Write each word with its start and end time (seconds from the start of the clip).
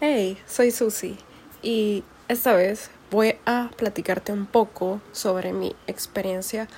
Hey, 0.00 0.38
soy 0.46 0.70
Susi 0.70 1.18
y 1.60 2.04
esta 2.28 2.52
vez 2.52 2.88
voy 3.10 3.34
a 3.46 3.68
platicarte 3.76 4.30
un 4.30 4.46
poco 4.46 5.00
sobre 5.10 5.52
mi 5.52 5.74
experiencia, 5.88 6.68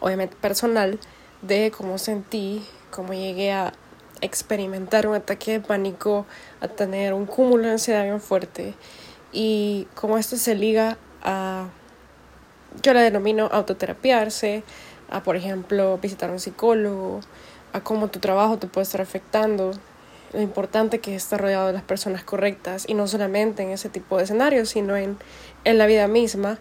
obviamente 0.00 0.34
personal, 0.34 0.98
de 1.42 1.70
cómo 1.70 1.96
sentí, 1.98 2.66
cómo 2.90 3.12
llegué 3.12 3.52
a 3.52 3.72
experimentar 4.20 5.06
un 5.06 5.14
ataque 5.14 5.52
de 5.52 5.60
pánico, 5.60 6.26
a 6.60 6.66
tener 6.66 7.14
un 7.14 7.26
cúmulo 7.26 7.62
de 7.66 7.70
ansiedad 7.70 8.02
bien 8.02 8.20
fuerte 8.20 8.74
y 9.32 9.86
cómo 9.94 10.18
esto 10.18 10.36
se 10.36 10.56
liga 10.56 10.98
a, 11.22 11.68
yo 12.82 12.94
la 12.94 13.02
denomino 13.02 13.48
autoterapiarse, 13.52 14.64
a 15.08 15.22
por 15.22 15.36
ejemplo 15.36 15.98
visitar 15.98 16.30
a 16.30 16.32
un 16.32 16.40
psicólogo, 16.40 17.20
a 17.72 17.80
cómo 17.84 18.08
tu 18.08 18.18
trabajo 18.18 18.58
te 18.58 18.66
puede 18.66 18.82
estar 18.82 19.00
afectando 19.00 19.70
lo 20.32 20.40
importante 20.40 21.00
que 21.00 21.14
es 21.14 21.22
estar 21.22 21.40
rodeado 21.40 21.68
de 21.68 21.72
las 21.72 21.82
personas 21.82 22.24
correctas 22.24 22.84
y 22.88 22.94
no 22.94 23.06
solamente 23.06 23.62
en 23.62 23.70
ese 23.70 23.88
tipo 23.88 24.16
de 24.16 24.24
escenarios, 24.24 24.70
sino 24.70 24.96
en, 24.96 25.18
en 25.64 25.78
la 25.78 25.86
vida 25.86 26.08
misma. 26.08 26.58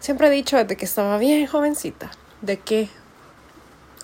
Siempre 0.00 0.28
he 0.28 0.30
dicho 0.30 0.56
desde 0.56 0.76
que 0.76 0.84
estaba 0.84 1.18
bien 1.18 1.46
jovencita 1.46 2.10
de 2.42 2.58
que 2.58 2.88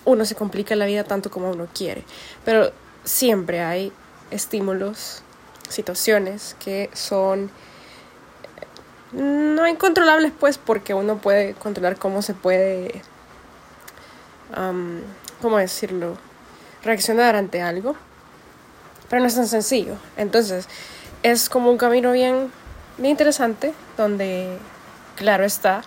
uno 0.05 0.25
se 0.25 0.35
complica 0.35 0.75
la 0.77 0.87
vida 0.87 1.05
tanto 1.05 1.31
como 1.31 1.51
uno 1.51 1.69
quiere, 1.73 2.05
pero 2.45 2.73
siempre 3.05 3.61
hay 3.63 3.93
estímulos, 4.31 5.23
situaciones 5.69 6.57
que 6.63 6.91
son 6.93 7.51
no 9.13 9.67
incontrolables 9.69 10.33
pues 10.39 10.59
porque 10.59 10.93
uno 10.93 11.19
puede 11.19 11.55
controlar 11.55 11.97
cómo 11.97 12.21
se 12.21 12.35
puede, 12.35 13.03
¿cómo 15.41 15.59
decirlo?, 15.59 16.19
reaccionar 16.83 17.35
ante 17.37 17.63
algo 17.63 17.97
pero 19.09 19.21
no 19.21 19.29
es 19.29 19.35
tan 19.35 19.47
sencillo. 19.47 19.95
Entonces, 20.17 20.69
es 21.23 21.49
como 21.49 21.71
un 21.71 21.79
camino 21.79 22.13
bien, 22.13 22.51
bien 22.99 23.13
interesante, 23.13 23.73
donde, 23.97 24.59
claro 25.17 25.45
está, 25.45 25.83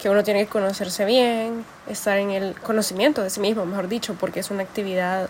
que 0.00 0.10
uno 0.10 0.22
tiene 0.24 0.44
que 0.44 0.50
conocerse 0.50 1.04
bien, 1.04 1.64
estar 1.88 2.18
en 2.18 2.30
el 2.30 2.54
conocimiento 2.60 3.22
de 3.22 3.30
sí 3.30 3.40
mismo, 3.40 3.64
mejor 3.64 3.88
dicho, 3.88 4.14
porque 4.18 4.40
es 4.40 4.50
una 4.50 4.62
actividad, 4.62 5.28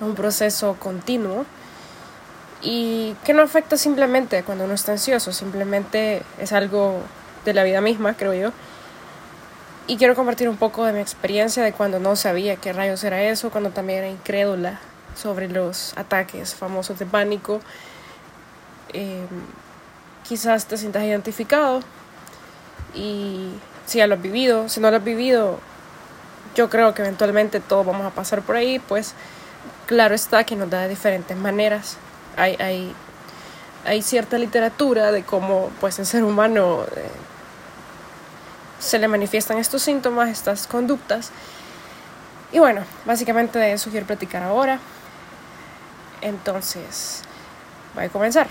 un 0.00 0.14
proceso 0.14 0.76
continuo 0.78 1.44
y 2.62 3.14
que 3.24 3.34
no 3.34 3.42
afecta 3.42 3.76
simplemente 3.76 4.42
cuando 4.42 4.64
uno 4.64 4.74
está 4.74 4.92
ansioso, 4.92 5.32
simplemente 5.32 6.22
es 6.40 6.52
algo 6.52 7.00
de 7.44 7.54
la 7.54 7.64
vida 7.64 7.80
misma, 7.80 8.14
creo 8.14 8.34
yo. 8.34 8.52
Y 9.86 9.96
quiero 9.98 10.14
compartir 10.14 10.48
un 10.48 10.56
poco 10.56 10.84
de 10.86 10.92
mi 10.92 11.00
experiencia 11.00 11.62
de 11.62 11.72
cuando 11.72 11.98
no 11.98 12.16
sabía 12.16 12.56
qué 12.56 12.72
rayos 12.72 13.04
era 13.04 13.22
eso, 13.22 13.50
cuando 13.50 13.70
también 13.70 13.98
era 13.98 14.08
incrédula 14.08 14.80
sobre 15.14 15.48
los 15.48 15.96
ataques 15.96 16.54
famosos 16.54 16.98
de 16.98 17.06
pánico. 17.06 17.60
Eh, 18.92 19.26
quizás 20.26 20.66
te 20.66 20.76
sientas 20.76 21.02
identificado 21.04 21.80
y 22.94 23.50
si 23.86 23.98
ya 23.98 24.06
lo 24.06 24.14
has 24.14 24.22
vivido, 24.22 24.68
si 24.68 24.80
no 24.80 24.90
lo 24.90 24.96
has 24.96 25.04
vivido, 25.04 25.58
yo 26.54 26.70
creo 26.70 26.94
que 26.94 27.02
eventualmente 27.02 27.60
todos 27.60 27.84
vamos 27.84 28.06
a 28.06 28.10
pasar 28.10 28.42
por 28.42 28.56
ahí, 28.56 28.78
pues 28.78 29.14
claro 29.86 30.14
está 30.14 30.44
que 30.44 30.56
nos 30.56 30.70
da 30.70 30.82
de 30.82 30.88
diferentes 30.88 31.36
maneras. 31.36 31.96
Hay, 32.36 32.56
hay, 32.60 32.94
hay 33.84 34.02
cierta 34.02 34.38
literatura 34.38 35.12
de 35.12 35.22
cómo 35.22 35.70
pues 35.80 35.98
el 35.98 36.06
ser 36.06 36.24
humano 36.24 36.84
eh, 36.96 37.10
se 38.78 38.98
le 38.98 39.08
manifiestan 39.08 39.58
estos 39.58 39.82
síntomas, 39.82 40.30
estas 40.30 40.66
conductas. 40.66 41.30
Y 42.52 42.58
bueno, 42.60 42.82
básicamente 43.04 43.58
de 43.58 43.72
eso 43.72 43.90
quiero 43.90 44.06
platicar 44.06 44.42
ahora. 44.42 44.78
Entonces, 46.24 47.22
voy 47.94 48.04
a 48.04 48.08
comenzar. 48.08 48.48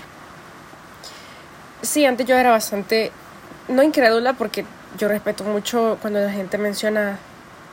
Sí, 1.82 2.06
antes 2.06 2.24
yo 2.24 2.36
era 2.36 2.50
bastante, 2.50 3.10
no 3.68 3.82
incrédula, 3.82 4.32
porque 4.32 4.64
yo 4.96 5.08
respeto 5.08 5.42
mucho 5.42 5.98
cuando 6.00 6.20
la 6.20 6.30
gente 6.30 6.56
menciona 6.56 7.18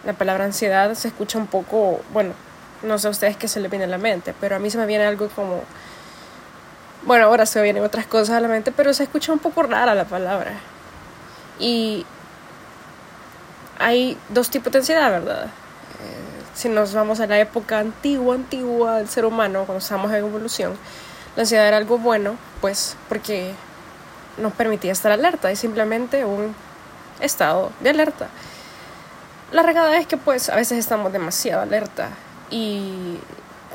la 0.03 0.14
palabra 0.14 0.46
ansiedad, 0.46 0.92
se 0.96 1.08
escucha 1.08 1.38
un 1.38 1.46
poco, 1.46 2.02
bueno, 2.12 2.34
no 2.81 2.98
sé 2.98 3.08
a 3.08 3.12
ustedes 3.12 3.38
qué 3.38 3.48
se 3.48 3.59
les 3.59 3.70
viene 3.70 3.86
a 3.86 3.88
la 3.88 4.00
mente, 4.00 4.34
pero 4.42 4.56
a 4.56 4.59
mí 4.59 4.72
se 4.72 4.80
me 4.80 4.88
viene 4.88 5.06
algo 5.06 5.30
como, 5.30 5.62
bueno, 7.04 7.25
ahora 7.25 7.46
se 7.46 7.59
me 7.59 7.64
vienen 7.64 7.84
otras 7.84 8.08
cosas 8.08 8.38
a 8.38 8.40
la 8.40 8.48
mente, 8.48 8.72
pero 8.72 8.96
se 8.96 9.04
escucha 9.04 9.31
un 9.31 9.40
poco 9.40 9.62
rara 9.62 9.94
la 9.94 10.06
palabra. 10.06 10.54
Y 11.59 12.08
hay 13.78 14.18
dos 14.30 14.50
tipos 14.50 14.74
de 14.74 14.80
ansiedad, 14.80 15.12
¿verdad? 15.12 15.52
Si 16.53 16.69
nos 16.69 16.94
vamos 16.94 17.19
a 17.19 17.28
la 17.28 17.39
época 17.39 17.79
antigua, 17.79 18.35
antigua 18.35 18.97
del 18.97 19.07
ser 19.07 19.25
humano, 19.25 19.63
cuando 19.66 19.79
estamos 19.79 20.12
en 20.12 20.17
evolución, 20.17 20.73
la 21.35 21.44
ansiedad 21.44 21.67
era 21.67 21.78
algo 21.78 21.97
bueno, 21.97 22.35
pues 22.59 22.95
porque 23.07 23.53
nos 24.38 24.53
permitía 24.53 24.91
estar 24.91 25.12
alerta, 25.12 25.51
y 25.51 25.56
simplemente 25.56 26.25
un 26.25 26.56
estado 27.19 27.72
de 27.79 27.91
alerta. 27.91 28.28
La 29.51 29.63
regada 29.63 29.97
es 29.97 30.07
que 30.07 30.17
pues 30.17 30.50
a 30.50 30.56
veces 30.56 30.78
estamos 30.78 31.12
demasiado 31.12 31.62
alerta 31.62 32.09
y 32.50 33.18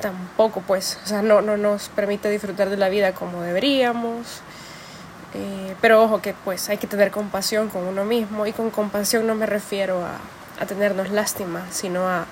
tampoco 0.01 0.63
pues, 0.67 0.99
o 1.05 1.07
sea, 1.07 1.23
no, 1.23 1.43
no 1.43 1.57
nos 1.57 1.89
permite 1.91 2.31
disfrutar 2.31 2.71
de 2.71 2.77
la 2.77 2.89
vida 2.89 3.13
como 3.13 3.43
deberíamos. 3.43 4.41
Eh, 5.35 5.75
pero 5.83 6.03
ojo 6.03 6.23
que 6.23 6.35
pues 6.45 6.71
hay 6.71 6.79
que 6.79 6.87
tener 6.87 7.11
compasión 7.11 7.69
con 7.69 7.87
uno 7.87 8.05
mismo 8.05 8.47
y 8.47 8.53
con 8.53 8.71
compasión 8.71 9.27
no 9.27 9.35
me 9.35 9.45
refiero 9.45 10.03
a, 10.03 10.19
a 10.63 10.67
tenernos 10.67 11.11
lástima, 11.11 11.67
sino 11.71 12.09
a 12.09 12.25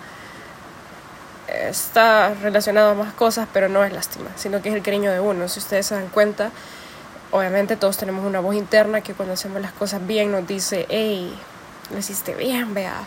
está 1.68 2.34
relacionado 2.34 2.90
a 2.90 2.94
más 2.94 3.14
cosas, 3.14 3.48
pero 3.52 3.68
no 3.68 3.84
es 3.84 3.92
lástima, 3.92 4.30
sino 4.36 4.62
que 4.62 4.68
es 4.70 4.74
el 4.74 4.82
cariño 4.82 5.10
de 5.10 5.20
uno. 5.20 5.48
Si 5.48 5.58
ustedes 5.58 5.86
se 5.86 5.94
dan 5.94 6.08
cuenta, 6.08 6.50
obviamente 7.30 7.76
todos 7.76 7.96
tenemos 7.96 8.24
una 8.24 8.40
voz 8.40 8.54
interna 8.54 9.00
que 9.00 9.14
cuando 9.14 9.34
hacemos 9.34 9.60
las 9.60 9.72
cosas 9.72 10.06
bien 10.06 10.30
nos 10.30 10.46
dice, 10.46 10.86
hey, 10.88 11.34
lo 11.90 11.98
hiciste 11.98 12.34
bien, 12.34 12.74
vea. 12.74 13.04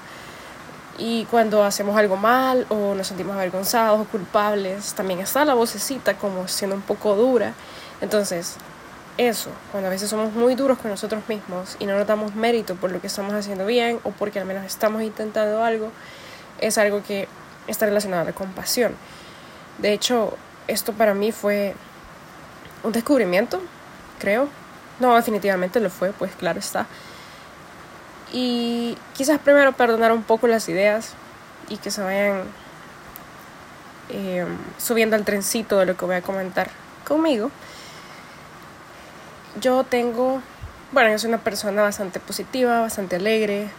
Y 0.97 1.25
cuando 1.25 1.63
hacemos 1.63 1.95
algo 1.95 2.17
mal 2.17 2.65
o 2.69 2.95
nos 2.95 3.07
sentimos 3.07 3.35
avergonzados 3.35 4.01
o 4.01 4.05
culpables, 4.05 4.93
también 4.93 5.19
está 5.19 5.45
la 5.45 5.53
vocecita 5.53 6.17
como 6.17 6.47
siendo 6.47 6.75
un 6.75 6.81
poco 6.81 7.15
dura. 7.15 7.53
Entonces, 8.01 8.55
eso, 9.17 9.49
cuando 9.71 9.87
a 9.87 9.91
veces 9.91 10.09
somos 10.09 10.33
muy 10.33 10.55
duros 10.55 10.77
con 10.77 10.91
nosotros 10.91 11.23
mismos 11.27 11.75
y 11.79 11.85
no 11.85 11.97
nos 11.97 12.07
damos 12.07 12.35
mérito 12.35 12.75
por 12.75 12.91
lo 12.91 13.01
que 13.01 13.07
estamos 13.07 13.33
haciendo 13.33 13.65
bien 13.65 13.99
o 14.03 14.11
porque 14.11 14.39
al 14.39 14.45
menos 14.45 14.65
estamos 14.65 15.01
intentando 15.01 15.63
algo, 15.63 15.91
es 16.59 16.77
algo 16.77 17.03
que 17.03 17.27
está 17.67 17.85
relacionado 17.85 18.23
a 18.23 18.25
la 18.25 18.33
compasión. 18.33 18.95
De 19.77 19.93
hecho, 19.93 20.37
esto 20.67 20.93
para 20.93 21.13
mí 21.13 21.31
fue 21.31 21.75
un 22.83 22.91
descubrimiento, 22.91 23.61
creo. 24.19 24.49
No, 24.99 25.15
definitivamente 25.15 25.79
lo 25.79 25.89
fue, 25.89 26.11
pues 26.11 26.31
claro 26.35 26.59
está. 26.59 26.87
Y 28.33 28.97
quizás 29.15 29.39
primero 29.39 29.71
perdonar 29.73 30.11
un 30.11 30.23
poco 30.23 30.47
las 30.47 30.67
ideas 30.69 31.13
y 31.69 31.77
que 31.77 31.91
se 31.91 32.01
vayan 32.01 32.43
em, 34.09 34.57
subiendo 34.77 35.15
al 35.15 35.23
trencito 35.23 35.77
de 35.77 35.85
lo 35.85 35.95
que 35.95 36.05
voy 36.05 36.15
a 36.15 36.21
comentar 36.21 36.69
conmigo. 37.07 37.51
Yo 39.61 39.83
tengo, 39.83 40.41
bueno, 40.91 41.15
yo 41.15 41.27
una 41.27 41.37
persona 41.37 41.81
bastante 41.81 42.19
positiva, 42.19 42.81
bastante 42.81 43.15
alegre. 43.15 43.69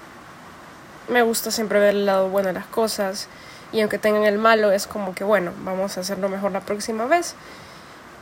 Me 1.09 1.23
gusta 1.23 1.51
siempre 1.51 1.79
ver 1.79 1.91
el 1.91 2.07
lado 2.07 2.29
bueno 2.29 2.49
de 2.49 2.55
las 2.55 2.67
cosas 2.67 3.29
y 3.73 3.81
aunque 3.81 3.99
tengan 3.99 4.25
el 4.25 4.39
malo 4.39 4.73
es 4.73 4.87
como 4.87 5.15
que 5.15 5.25
bueno, 5.25 5.53
vamos 5.65 5.97
a 5.97 6.01
hacerlo 6.01 6.29
mejor 6.29 6.53
la 6.53 6.61
próxima 6.61 7.07
vez 7.07 7.35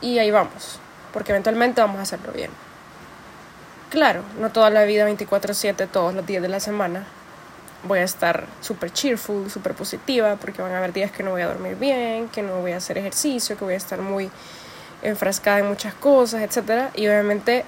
y 0.00 0.18
ahí 0.18 0.30
vamos, 0.30 0.78
porque 1.12 1.32
eventualmente 1.32 1.80
vamos 1.80 1.98
a 1.98 2.02
hacerlo 2.02 2.32
bien. 2.32 2.50
Claro, 3.90 4.22
no 4.40 4.50
toda 4.50 4.70
la 4.70 4.84
vida 4.84 5.08
24/7, 5.08 5.88
todos 5.88 6.14
los 6.14 6.26
días 6.26 6.42
de 6.42 6.48
la 6.48 6.60
semana 6.60 7.04
voy 7.84 8.00
a 8.00 8.02
estar 8.02 8.44
súper 8.60 8.92
cheerful, 8.92 9.48
súper 9.50 9.74
positiva, 9.74 10.36
porque 10.36 10.60
van 10.60 10.72
a 10.72 10.78
haber 10.78 10.92
días 10.92 11.12
que 11.12 11.22
no 11.22 11.30
voy 11.30 11.42
a 11.42 11.46
dormir 11.46 11.76
bien, 11.76 12.28
que 12.28 12.42
no 12.42 12.60
voy 12.60 12.72
a 12.72 12.78
hacer 12.78 12.98
ejercicio, 12.98 13.56
que 13.56 13.64
voy 13.64 13.74
a 13.74 13.76
estar 13.76 14.00
muy 14.00 14.30
enfrascada 15.02 15.60
en 15.60 15.68
muchas 15.68 15.94
cosas, 15.94 16.42
etc. 16.42 16.90
Y 16.94 17.06
obviamente, 17.06 17.64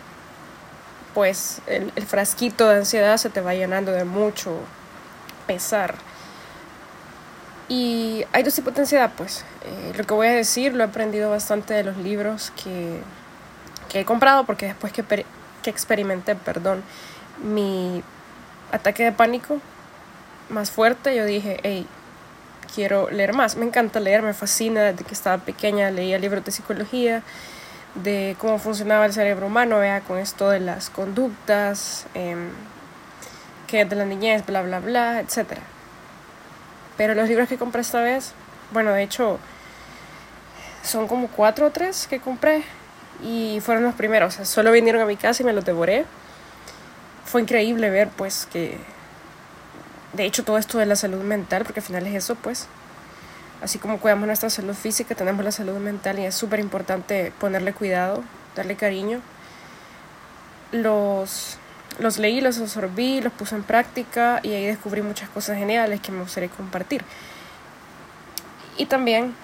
pues 1.15 1.61
el, 1.67 1.93
el 1.95 2.07
frasquito 2.07 2.69
de 2.69 2.79
ansiedad 2.79 3.17
se 3.17 3.31
te 3.31 3.41
va 3.41 3.55
llenando 3.55 3.93
de 3.93 4.05
mucho 4.05 4.57
pesar 5.47 5.95
y 7.69 8.25
hay 8.33 8.43
dos 8.43 8.55
tipos 8.55 8.75
de 8.75 8.81
ansiedad, 8.81 9.13
pues. 9.17 9.45
Eh, 9.65 9.93
lo 9.97 10.05
que 10.05 10.15
voy 10.15 10.27
a 10.27 10.33
decir 10.33 10.75
lo 10.75 10.85
he 10.85 10.87
aprendido 10.87 11.31
bastante 11.31 11.75
de 11.75 11.85
los 11.85 11.99
libros 11.99 12.51
que, 12.63 13.01
que 13.91 14.01
he 14.01 14.05
comprado, 14.05 14.45
porque 14.45 14.67
después 14.67 14.93
que, 14.93 15.05
que 15.05 15.71
experimenté, 15.71 16.35
perdón, 16.35 16.83
mi 17.43 18.03
ataque 18.73 19.05
de 19.05 19.13
pánico 19.13 19.61
más 20.49 20.71
fuerte, 20.71 21.15
yo 21.15 21.27
dije, 21.27 21.61
hey, 21.63 21.87
quiero 22.75 23.11
leer 23.11 23.35
más. 23.35 23.57
Me 23.57 23.67
encanta 23.67 24.01
leer, 24.01 24.23
me 24.23 24.33
fascina. 24.33 24.83
Desde 24.83 25.05
que 25.05 25.15
estaba 25.15 25.39
pequeña 25.39 25.91
leía 25.91 26.19
libros 26.19 26.45
de 26.45 26.53
psicología, 26.53 27.23
de 27.95 28.35
cómo 28.39 28.59
funcionaba 28.59 29.05
el 29.05 29.13
cerebro 29.13 29.47
humano, 29.47 29.79
vea, 29.79 30.01
con 30.01 30.19
esto 30.19 30.49
de 30.49 30.61
las 30.61 30.89
conductas, 30.89 32.07
eh, 32.15 32.37
que 33.67 33.85
de 33.85 33.97
la 33.97 34.07
niñez, 34.07 34.47
bla, 34.47 34.63
bla, 34.63 34.81
bla, 34.81 35.21
etcétera. 35.21 35.61
Pero 36.99 37.15
los 37.15 37.29
libros 37.29 37.49
que 37.49 37.57
compré 37.57 37.81
esta 37.81 38.03
vez, 38.03 38.33
bueno, 38.73 38.93
de 38.93 39.03
hecho, 39.05 39.39
son 40.83 41.09
como 41.09 41.29
cuatro 41.29 41.69
o 41.69 41.71
tres 41.71 42.07
que 42.07 42.21
compré. 42.21 42.65
y 43.23 43.61
fueron 43.63 43.83
los 43.85 43.95
primeros. 43.95 44.35
Solo 44.45 44.71
vinieron 44.71 45.03
a 45.03 45.07
mi 45.07 45.17
casa 45.17 45.43
y 45.43 45.47
me 45.47 45.53
los 45.53 45.65
devoré. 45.65 46.05
Fue 47.25 47.41
increíble 47.41 47.91
ver, 47.91 48.09
pues, 48.11 48.47
que. 48.53 48.77
De 50.13 50.25
hecho, 50.25 50.45
todo 50.45 50.59
esto 50.59 50.79
de 50.79 50.87
la 50.87 50.97
salud 50.97 51.23
mental, 51.23 51.65
porque 51.65 51.81
al 51.81 51.87
final 51.87 52.07
es 52.07 52.15
eso, 52.15 52.35
pues. 52.37 52.69
Así 53.63 53.79
como 53.79 53.99
cuidamos 53.99 54.27
nuestra 54.27 54.51
salud 54.51 54.75
física, 54.75 55.15
tenemos 55.15 55.45
la 55.45 55.53
salud 55.53 55.77
mental 55.79 56.19
y 56.21 56.25
es 56.27 56.35
súper 56.35 56.61
importante 56.61 57.33
ponerle 57.41 57.73
cuidado, 57.73 58.23
darle 58.55 58.77
cariño. 58.77 59.21
Los, 60.71 61.59
los 61.99 62.19
leí, 62.19 62.41
los 62.41 62.59
absorbí, 62.59 63.21
los 63.21 63.33
puse 63.33 63.55
en 63.55 63.63
práctica 63.63 64.41
y 64.43 64.53
ahí 64.53 64.67
descubrí 64.67 65.03
muchas 65.03 65.29
cosas 65.29 65.59
geniales 65.59 66.01
que 66.01 66.13
me 66.13 66.23
gustaría 66.23 66.49
compartir. 66.49 67.03
Y 68.77 68.87
también 68.87 69.35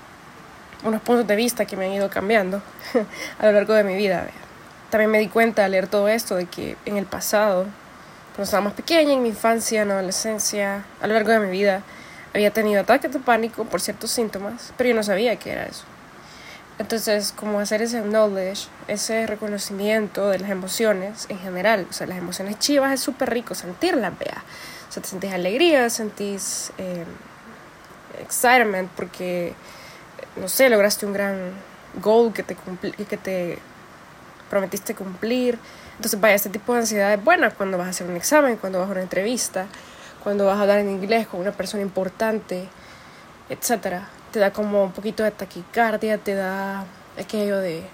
unos 0.85 1.01
puntos 1.01 1.27
de 1.27 1.37
vista 1.37 1.65
que 1.65 1.77
me 1.77 1.87
han 1.87 1.93
ido 1.93 2.11
cambiando 2.11 2.62
a 3.39 3.47
lo 3.47 3.53
largo 3.53 3.75
de 3.75 3.85
mi 3.85 3.97
vida. 3.97 4.29
También 4.91 5.11
me 5.11 5.19
di 5.19 5.29
cuenta 5.29 5.65
al 5.65 5.73
leer 5.73 5.89
todo 5.89 6.09
esto 6.09 6.37
de 6.37 6.47
que 6.47 6.77
en 6.85 6.97
el 6.97 7.06
pasado, 7.06 7.67
cuando 8.35 8.45
estaba 8.45 8.62
más 8.62 8.75
pequeña, 8.75 9.12
en 9.12 9.23
mi 9.23 9.31
infancia, 9.31 9.83
en 9.83 9.91
adolescencia, 9.91 10.85
a 11.01 11.06
lo 11.06 11.15
largo 11.15 11.33
de 11.33 11.41
mi 11.41 11.51
vida, 11.51 11.83
había 12.33 12.51
tenido 12.53 12.81
ataques 12.81 13.12
de 13.12 13.19
pánico 13.19 13.65
por 13.65 13.81
ciertos 13.81 14.11
síntomas, 14.11 14.73
pero 14.77 14.91
yo 14.91 14.97
no 14.97 15.03
sabía 15.03 15.37
qué 15.37 15.53
era 15.53 15.67
eso. 15.67 15.85
Entonces, 16.79 17.32
como 17.32 17.61
hacer 17.61 17.82
ese 17.82 18.03
knowledge, 18.03 18.67
ese 18.88 19.26
reconocimiento 19.26 20.31
de 20.31 20.41
las 20.41 20.50
emociones 20.50 21.26
en 21.29 21.38
general, 21.38 21.87
o 21.88 21.93
sea, 21.93 22.06
las 22.06 22.19
emociones 22.19 22.59
chivas 22.59 22.93
es 22.93 23.00
súper 23.00 23.31
rico 23.31 23.55
sentirlas, 23.55 24.19
vea. 24.19 24.43
O 24.88 24.93
sea, 24.93 25.03
te 25.03 25.09
sentís 25.09 25.32
alegría, 25.32 25.88
sentís 25.88 26.73
eh, 26.79 27.05
excitement 28.21 28.91
porque 28.97 29.55
no 30.37 30.49
sé, 30.49 30.69
lograste 30.69 31.06
un 31.06 31.12
gran 31.12 31.53
goal 32.00 32.32
que 32.32 32.43
te, 32.43 32.56
que 33.09 33.17
te 33.17 33.59
prometiste 34.50 34.94
cumplir. 34.94 35.59
Entonces, 35.97 36.20
vaya, 36.20 36.35
este 36.35 36.50
tipo 36.50 36.73
de 36.73 36.81
ansiedad 36.81 37.12
es 37.12 37.23
buena 37.23 37.50
cuando 37.50 37.79
vas 37.79 37.87
a 37.87 37.91
hacer 37.91 38.09
un 38.09 38.17
examen, 38.17 38.56
cuando 38.56 38.81
vas 38.81 38.88
a 38.88 38.93
una 38.93 39.03
entrevista, 39.03 39.67
cuando 40.23 40.47
vas 40.47 40.59
a 40.59 40.62
hablar 40.62 40.81
en 40.81 40.91
inglés 40.91 41.29
con 41.29 41.41
una 41.41 41.53
persona 41.53 41.82
importante, 41.82 42.69
etc. 43.49 44.03
Te 44.35 44.41
da 44.41 44.53
como 44.53 44.83
un 44.83 44.91
poquito 44.91 45.23
de 45.23 45.31
taquicardia, 45.31 46.19
te 46.19 46.35
da 46.35 46.85
aquello 47.17 47.59
de, 47.59 47.85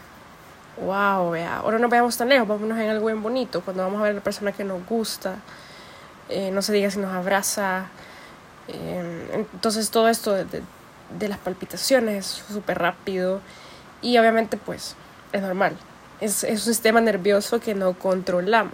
wow, 0.81 1.29
vea, 1.33 1.59
ahora 1.59 1.79
no 1.79 1.91
veamos 1.91 2.17
tan 2.17 2.31
lejos, 2.31 2.49
vámonos 2.49 2.79
en 2.79 2.89
algo 2.89 3.09
bien 3.09 3.23
bonito, 3.23 3.61
cuando 3.61 3.83
vamos 3.83 4.01
a 4.01 4.05
ver 4.05 4.13
a 4.13 4.15
la 4.15 4.21
persona 4.23 4.51
que 4.51 4.65
nos 4.65 4.87
gusta, 4.87 5.37
eh, 6.31 6.51
no 6.51 6.63
se 6.63 6.73
diga 6.73 6.91
si 6.91 6.99
nos 6.99 7.13
abraza. 7.13 7.89
Eh, 8.69 9.45
entonces, 9.53 9.91
todo 9.91 10.09
esto 10.09 10.33
de 10.33 11.29
las 11.29 11.37
palpitaciones 11.37 12.25
súper 12.25 12.79
rápido 12.79 13.43
y 14.01 14.17
obviamente 14.17 14.57
pues 14.57 14.97
es 15.33 15.43
normal. 15.43 15.77
Es, 16.23 16.43
es, 16.43 16.67
un 16.67 16.73
sistema 16.73 17.03
nervioso 17.03 17.61
que 17.61 17.75
no 17.75 17.93
controlamos. 17.99 18.73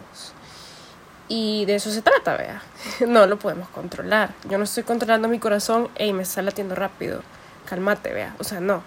Y 1.27 1.65
de 1.65 1.75
eso 1.75 1.91
se 1.91 2.01
trata, 2.01 2.37
vea. 2.37 2.62
No 3.09 3.27
lo 3.27 3.41
podemos 3.41 3.69
controlar. 3.71 4.35
Yo 4.49 4.57
no 4.57 4.62
estoy 4.62 4.85
controlando 4.85 5.27
mi 5.27 5.41
corazón 5.41 5.89
y 5.99 6.12
me 6.12 6.23
está 6.23 6.43
latiendo 6.43 6.77
rápido. 6.77 7.23
Cálmate, 7.67 8.13
vea. 8.13 8.35
O 8.39 8.45
sea, 8.45 8.61
no. 8.61 8.83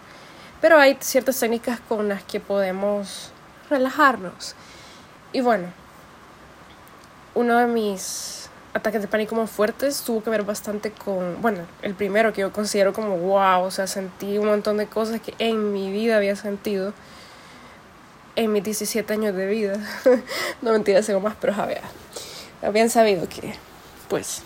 Pero 0.62 0.78
hay 0.78 0.98
ciertas 1.00 1.40
técnicas 1.40 1.80
con 1.82 2.10
las 2.10 2.24
que 2.24 2.40
podemos 2.40 3.32
relajarnos. 3.70 4.56
Y 5.32 5.42
bueno, 5.42 5.68
uno 7.36 7.58
de 7.58 7.68
mis 7.68 8.50
ataques 8.74 9.02
de 9.02 9.08
pánico 9.08 9.36
más 9.36 9.50
fuertes 9.50 10.02
tuvo 10.02 10.24
que 10.24 10.30
ver 10.30 10.44
bastante 10.44 10.92
con, 10.92 11.42
bueno, 11.42 11.60
el 11.82 11.94
primero 11.94 12.34
que 12.34 12.42
yo 12.42 12.52
considero 12.52 12.94
como 12.94 13.18
wow, 13.18 13.64
o 13.64 13.72
sea, 13.72 13.88
sentí 13.88 14.38
un 14.38 14.48
montón 14.48 14.78
de 14.78 14.88
cosas 14.88 15.22
que 15.22 15.34
en 15.40 15.74
mi 15.74 15.92
vida 15.92 16.18
había 16.18 16.36
sentido 16.36 16.94
en 18.36 18.52
mis 18.52 18.64
17 18.64 19.14
años 19.14 19.36
de 19.36 19.48
vida. 19.48 19.78
no 20.62 20.72
mentira, 20.72 21.02
sigo 21.04 21.20
más, 21.20 21.36
pero 21.40 21.54
a 21.54 21.66
ver, 21.66 21.82
habían 22.62 22.90
sabido 22.90 23.28
que, 23.28 23.54
pues, 24.08 24.44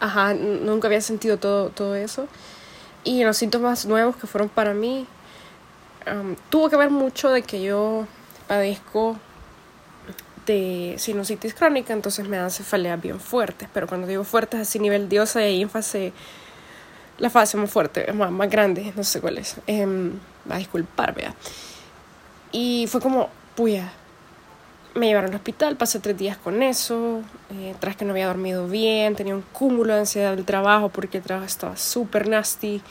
ajá, 0.00 0.34
nunca 0.34 0.88
había 0.88 1.00
sentido 1.00 1.36
todo, 1.38 1.70
todo 1.70 1.94
eso. 1.94 2.28
Y 3.04 3.24
los 3.24 3.36
síntomas 3.36 3.86
nuevos 3.86 4.16
que 4.16 4.26
fueron 4.26 4.48
para 4.48 4.74
mí, 4.74 5.06
tuvo 6.50 6.68
que 6.70 6.76
ver 6.76 6.90
mucho 6.90 7.30
de 7.30 7.42
que 7.42 7.62
yo 7.62 8.06
padezco 8.46 9.16
de 10.46 10.94
sinusitis 10.98 11.54
crónica, 11.54 11.92
entonces 11.92 12.26
me 12.26 12.38
dan 12.38 12.50
cefaleas 12.50 13.00
bien 13.00 13.20
fuertes, 13.20 13.68
pero 13.72 13.86
cuando 13.86 14.06
digo 14.06 14.24
fuertes, 14.24 14.60
así 14.60 14.78
nivel 14.78 15.08
diosa 15.08 15.46
y 15.46 15.60
ínfase, 15.60 16.12
la 17.18 17.28
fase 17.28 17.56
más 17.58 17.70
fuerte, 17.70 18.10
más, 18.12 18.30
más 18.30 18.48
grande, 18.48 18.92
no 18.96 19.04
sé 19.04 19.20
cuál 19.20 19.38
es, 19.38 19.56
eh, 19.66 19.86
va 20.50 20.54
a 20.54 20.58
disculpar. 20.58 21.14
Y 22.50 22.86
fue 22.88 23.00
como, 23.00 23.28
puya, 23.54 23.92
me 24.98 25.06
llevaron 25.06 25.30
al 25.30 25.36
hospital, 25.36 25.76
pasé 25.76 26.00
tres 26.00 26.18
días 26.18 26.36
con 26.36 26.62
eso, 26.62 27.22
eh, 27.50 27.74
tras 27.80 27.96
que 27.96 28.04
no 28.04 28.12
había 28.12 28.26
dormido 28.26 28.66
bien, 28.66 29.14
tenía 29.16 29.34
un 29.34 29.42
cúmulo 29.52 29.94
de 29.94 30.00
ansiedad 30.00 30.34
del 30.34 30.44
trabajo 30.44 30.88
porque 30.88 31.18
el 31.18 31.24
trabajo 31.24 31.46
estaba 31.46 31.76
súper 31.76 32.28
nasty, 32.28 32.82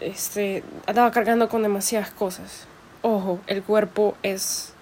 este, 0.00 0.62
andaba 0.86 1.10
cargando 1.10 1.48
con 1.48 1.62
demasiadas 1.62 2.10
cosas. 2.10 2.66
Ojo, 3.02 3.40
el 3.46 3.62
cuerpo 3.62 4.16
es 4.22 4.72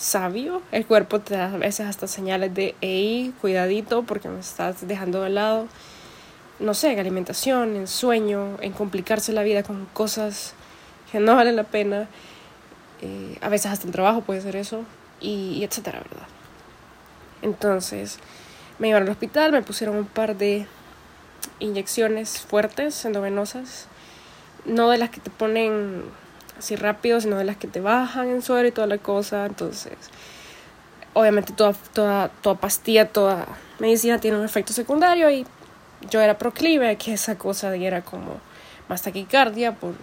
sabio. 0.00 0.62
El 0.72 0.86
cuerpo 0.86 1.20
te 1.20 1.34
da 1.34 1.52
a 1.52 1.56
veces 1.58 1.86
hasta 1.86 2.06
señales 2.08 2.54
de, 2.54 2.74
hey, 2.80 3.34
cuidadito 3.40 4.02
porque 4.02 4.28
me 4.28 4.40
estás 4.40 4.86
dejando 4.88 5.22
de 5.22 5.30
lado. 5.30 5.68
No 6.58 6.74
sé, 6.74 6.92
en 6.92 6.98
alimentación, 6.98 7.76
en 7.76 7.86
sueño, 7.86 8.56
en 8.60 8.72
complicarse 8.72 9.32
la 9.32 9.42
vida 9.42 9.62
con 9.62 9.86
cosas 9.92 10.54
que 11.12 11.20
no 11.20 11.36
valen 11.36 11.56
la 11.56 11.64
pena. 11.64 12.08
Eh, 13.02 13.38
a 13.40 13.48
veces 13.48 13.70
hasta 13.72 13.86
el 13.86 13.92
trabajo 13.92 14.22
puede 14.22 14.40
ser 14.40 14.56
eso, 14.56 14.84
y, 15.20 15.52
y 15.54 15.64
etcétera, 15.64 16.00
¿verdad? 16.00 16.26
Entonces, 17.42 18.18
me 18.78 18.88
llevaron 18.88 19.08
al 19.08 19.12
hospital, 19.12 19.52
me 19.52 19.62
pusieron 19.62 19.96
un 19.96 20.06
par 20.06 20.36
de 20.36 20.66
inyecciones 21.58 22.40
fuertes, 22.40 23.04
endovenosas, 23.04 23.86
no 24.64 24.90
de 24.90 24.98
las 24.98 25.10
que 25.10 25.20
te 25.20 25.30
ponen 25.30 26.04
así 26.58 26.76
rápido, 26.76 27.20
sino 27.20 27.36
de 27.36 27.44
las 27.44 27.56
que 27.56 27.68
te 27.68 27.80
bajan 27.80 28.28
en 28.28 28.42
suero 28.42 28.68
y 28.68 28.72
toda 28.72 28.86
la 28.86 28.98
cosa. 28.98 29.46
Entonces, 29.46 29.94
obviamente 31.14 31.52
toda, 31.52 31.72
toda, 31.92 32.28
toda 32.28 32.56
pastilla, 32.56 33.08
toda 33.08 33.46
medicina 33.78 34.18
tiene 34.18 34.38
un 34.38 34.44
efecto 34.44 34.72
secundario 34.72 35.30
y 35.30 35.46
yo 36.10 36.20
era 36.20 36.38
proclive 36.38 36.88
a 36.90 36.96
que 36.96 37.12
esa 37.14 37.36
cosa 37.36 37.70
diera 37.70 38.02
como 38.02 38.40
más 38.88 39.02
taquicardia. 39.02 39.74
Por, 39.74 39.94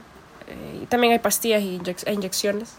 eh, 0.47 0.81
y 0.83 0.85
también 0.85 1.13
hay 1.13 1.19
pastillas 1.19 1.61
y 1.61 1.81
e 2.05 2.13
inyecciones 2.13 2.73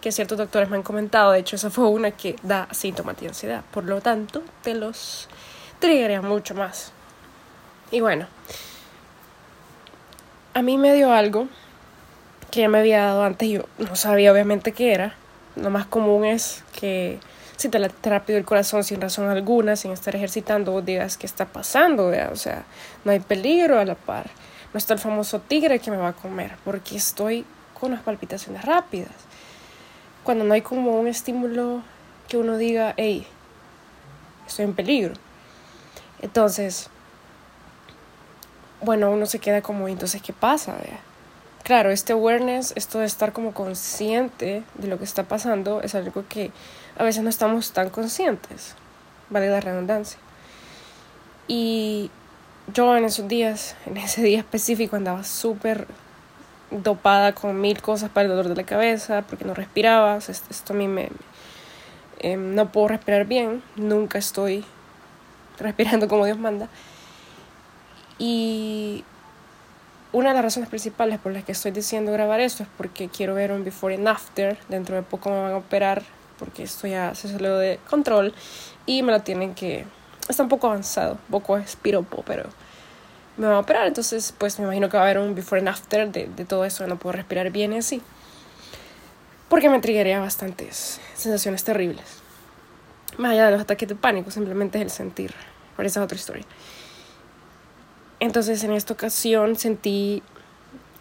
que 0.00 0.12
ciertos 0.12 0.38
doctores 0.38 0.68
me 0.68 0.76
han 0.76 0.82
comentado. 0.82 1.32
De 1.32 1.40
hecho, 1.40 1.56
esa 1.56 1.70
fue 1.70 1.88
una 1.88 2.10
que 2.10 2.36
da 2.42 2.68
síntomas 2.72 3.18
de 3.18 3.28
ansiedad. 3.28 3.62
Por 3.70 3.84
lo 3.84 4.00
tanto, 4.00 4.42
te 4.62 4.74
los 4.74 5.28
triggería 5.78 6.22
mucho 6.22 6.54
más. 6.54 6.92
Y 7.90 8.00
bueno, 8.00 8.26
a 10.54 10.62
mí 10.62 10.78
me 10.78 10.94
dio 10.94 11.12
algo 11.12 11.48
que 12.50 12.60
ya 12.60 12.68
me 12.68 12.78
había 12.78 13.04
dado 13.04 13.24
antes, 13.24 13.48
yo 13.48 13.62
no 13.78 13.96
sabía 13.96 14.32
obviamente 14.32 14.72
qué 14.72 14.92
era. 14.92 15.14
Lo 15.56 15.70
más 15.70 15.86
común 15.86 16.24
es 16.24 16.64
que 16.78 17.18
si 17.56 17.68
te 17.68 17.78
late 17.78 18.08
rápido 18.08 18.38
el 18.38 18.44
corazón 18.44 18.84
sin 18.84 19.00
razón 19.00 19.28
alguna, 19.28 19.76
sin 19.76 19.92
estar 19.92 20.16
ejercitando, 20.16 20.80
digas 20.82 21.16
qué 21.16 21.26
está 21.26 21.46
pasando, 21.46 22.10
o 22.32 22.36
sea, 22.36 22.64
no 23.04 23.12
hay 23.12 23.20
peligro 23.20 23.78
a 23.78 23.84
la 23.84 23.94
par. 23.94 24.30
No 24.72 24.78
está 24.78 24.94
el 24.94 25.00
famoso 25.00 25.40
tigre 25.40 25.80
que 25.80 25.90
me 25.90 25.96
va 25.96 26.08
a 26.08 26.12
comer, 26.12 26.52
porque 26.64 26.96
estoy 26.96 27.44
con 27.78 27.90
las 27.90 28.02
palpitaciones 28.02 28.64
rápidas. 28.64 29.10
Cuando 30.24 30.44
no 30.44 30.54
hay 30.54 30.62
como 30.62 30.98
un 30.98 31.06
estímulo 31.06 31.82
que 32.28 32.36
uno 32.36 32.56
diga, 32.56 32.94
hey, 32.96 33.26
estoy 34.46 34.66
en 34.66 34.74
peligro. 34.74 35.14
Entonces, 36.22 36.90
bueno, 38.82 39.10
uno 39.10 39.26
se 39.26 39.38
queda 39.38 39.62
como, 39.62 39.88
entonces, 39.88 40.22
¿qué 40.22 40.32
pasa? 40.32 40.76
Claro, 41.62 41.90
este 41.90 42.12
awareness, 42.12 42.72
esto 42.76 42.98
de 42.98 43.06
estar 43.06 43.32
como 43.32 43.52
consciente 43.52 44.62
de 44.74 44.88
lo 44.88 44.98
que 44.98 45.04
está 45.04 45.24
pasando, 45.24 45.82
es 45.82 45.94
algo 45.94 46.24
que 46.28 46.50
a 46.98 47.04
veces 47.04 47.22
no 47.22 47.30
estamos 47.30 47.72
tan 47.72 47.90
conscientes, 47.90 48.74
vale 49.28 49.48
la 49.48 49.60
redundancia. 49.60 50.18
Y 51.46 52.10
yo 52.72 52.96
en 52.96 53.04
esos 53.04 53.28
días, 53.28 53.76
en 53.86 53.96
ese 53.96 54.22
día 54.22 54.38
específico, 54.38 54.96
andaba 54.96 55.24
súper 55.24 55.86
dopada 56.70 57.32
con 57.34 57.60
mil 57.60 57.80
cosas 57.80 58.10
para 58.10 58.24
el 58.24 58.30
dolor 58.30 58.48
de 58.48 58.56
la 58.56 58.64
cabeza, 58.64 59.22
porque 59.22 59.44
no 59.44 59.54
respiraba, 59.54 60.16
esto 60.16 60.72
a 60.72 60.76
mí 60.76 60.88
me... 60.88 61.08
Em, 62.18 62.54
no 62.54 62.70
puedo 62.70 62.88
respirar 62.88 63.26
bien, 63.26 63.62
nunca 63.76 64.18
estoy 64.18 64.64
respirando 65.58 66.08
como 66.08 66.26
Dios 66.26 66.38
manda. 66.38 66.68
Y 68.18 69.04
una 70.12 70.30
de 70.30 70.34
las 70.34 70.44
razones 70.44 70.68
principales 70.68 71.18
por 71.18 71.32
las 71.32 71.44
que 71.44 71.52
estoy 71.52 71.70
diciendo 71.70 72.12
grabar 72.12 72.40
esto 72.40 72.64
es 72.64 72.68
porque 72.76 73.08
quiero 73.08 73.34
ver 73.34 73.52
un 73.52 73.64
before 73.64 73.94
and 73.94 74.08
after. 74.08 74.58
Dentro 74.68 74.96
de 74.96 75.02
poco 75.02 75.30
me 75.30 75.40
van 75.40 75.52
a 75.52 75.56
operar 75.56 76.02
porque 76.38 76.64
esto 76.64 76.86
ya 76.86 77.14
se 77.14 77.28
salió 77.28 77.56
de 77.56 77.78
control 77.88 78.34
y 78.86 79.02
me 79.02 79.12
la 79.12 79.24
tienen 79.24 79.54
que... 79.54 79.86
Está 80.28 80.42
un 80.42 80.48
poco 80.48 80.66
avanzado, 80.66 81.12
un 81.12 81.30
poco 81.30 81.56
espiropo, 81.56 82.22
pero 82.26 82.44
me 83.40 83.46
van 83.46 83.56
a 83.56 83.60
operar. 83.60 83.86
Entonces, 83.86 84.34
pues 84.36 84.58
me 84.58 84.66
imagino 84.66 84.90
que 84.90 84.98
va 84.98 85.04
a 85.04 85.06
haber 85.06 85.18
un 85.18 85.34
before 85.34 85.60
and 85.60 85.68
after 85.68 86.12
de, 86.12 86.26
de 86.26 86.44
todo 86.44 86.64
eso. 86.66 86.86
No 86.86 86.98
puedo 86.98 87.14
respirar 87.14 87.50
bien 87.50 87.72
y 87.72 87.78
así. 87.78 88.02
porque 89.48 89.68
me 89.68 89.80
triggería 89.80 90.20
bastantes 90.20 91.00
sensaciones 91.14 91.64
terribles. 91.64 92.04
Más 93.18 93.32
allá 93.32 93.46
de 93.46 93.52
los 93.52 93.60
ataques 93.62 93.88
de 93.88 93.96
pánico, 93.96 94.30
simplemente 94.30 94.78
es 94.78 94.84
el 94.84 94.90
sentir. 94.90 95.34
Pero 95.76 95.86
esa 95.86 96.00
es 96.00 96.04
otra 96.04 96.16
historia. 96.16 96.44
Entonces 98.20 98.62
en 98.62 98.72
esta 98.72 98.92
ocasión 98.92 99.56
sentí 99.56 100.22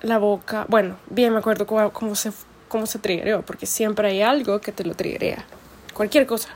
la 0.02 0.18
boca, 0.18 0.66
bueno, 0.70 0.96
bien 1.10 1.34
me 1.34 1.40
acuerdo 1.40 1.68
cómo, 1.68 1.92
cómo 1.92 2.16
se, 2.16 2.32
cómo 2.70 2.86
se 2.86 2.98
triggeró, 3.00 3.42
porque 3.42 3.66
siempre 3.66 4.08
hay 4.08 4.22
algo 4.22 4.62
que 4.62 4.72
te 4.72 4.86
lo 4.86 4.96
triggerea. 4.96 5.46
Cualquier 5.94 6.26
cosa. 6.26 6.50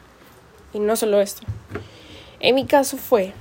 Y 0.74 0.80
no 0.80 0.96
solo 0.96 1.20
esto. 1.20 1.44
En 2.40 2.56
mi 2.56 2.66
caso 2.66 2.98
fue, 2.98 3.34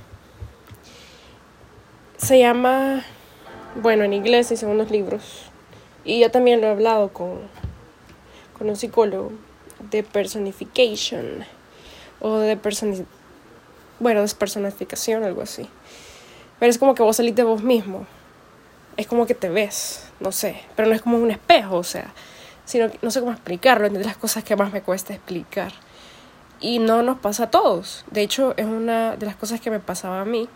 se 2.23 2.39
llama, 2.39 3.03
bueno, 3.75 4.03
en 4.03 4.13
inglés 4.13 4.51
y 4.51 4.57
según 4.57 4.77
los 4.77 4.91
libros, 4.91 5.43
y 6.05 6.19
yo 6.19 6.31
también 6.31 6.61
lo 6.61 6.67
he 6.67 6.71
hablado 6.71 7.09
con, 7.09 7.39
con 8.57 8.69
un 8.69 8.75
psicólogo, 8.75 9.31
de 9.91 10.03
personification, 10.03 11.45
o 12.21 12.37
de 12.37 12.55
personi 12.55 13.05
bueno, 13.99 14.21
despersonificación, 14.21 15.23
algo 15.23 15.41
así. 15.41 15.67
Pero 16.59 16.69
es 16.69 16.77
como 16.77 16.95
que 16.95 17.03
vos 17.03 17.15
salís 17.15 17.35
de 17.35 17.43
vos 17.43 17.63
mismo. 17.63 18.05
Es 18.97 19.07
como 19.07 19.25
que 19.25 19.33
te 19.33 19.49
ves, 19.49 20.09
no 20.19 20.31
sé. 20.31 20.61
Pero 20.75 20.89
no 20.89 20.95
es 20.95 21.01
como 21.01 21.17
un 21.17 21.31
espejo, 21.31 21.77
o 21.77 21.83
sea. 21.83 22.13
Sino 22.65 22.89
no 23.01 23.11
sé 23.11 23.19
cómo 23.19 23.31
explicarlo. 23.31 23.87
Es 23.87 23.93
de 23.93 24.03
las 24.03 24.17
cosas 24.17 24.43
que 24.43 24.55
más 24.55 24.73
me 24.73 24.81
cuesta 24.81 25.13
explicar. 25.13 25.73
Y 26.59 26.79
no 26.79 27.01
nos 27.01 27.19
pasa 27.19 27.45
a 27.45 27.51
todos. 27.51 28.05
De 28.11 28.21
hecho, 28.21 28.53
es 28.57 28.65
una 28.65 29.15
de 29.15 29.25
las 29.25 29.35
cosas 29.35 29.61
que 29.61 29.71
me 29.71 29.79
pasaba 29.79 30.21
a 30.21 30.25
mí. 30.25 30.49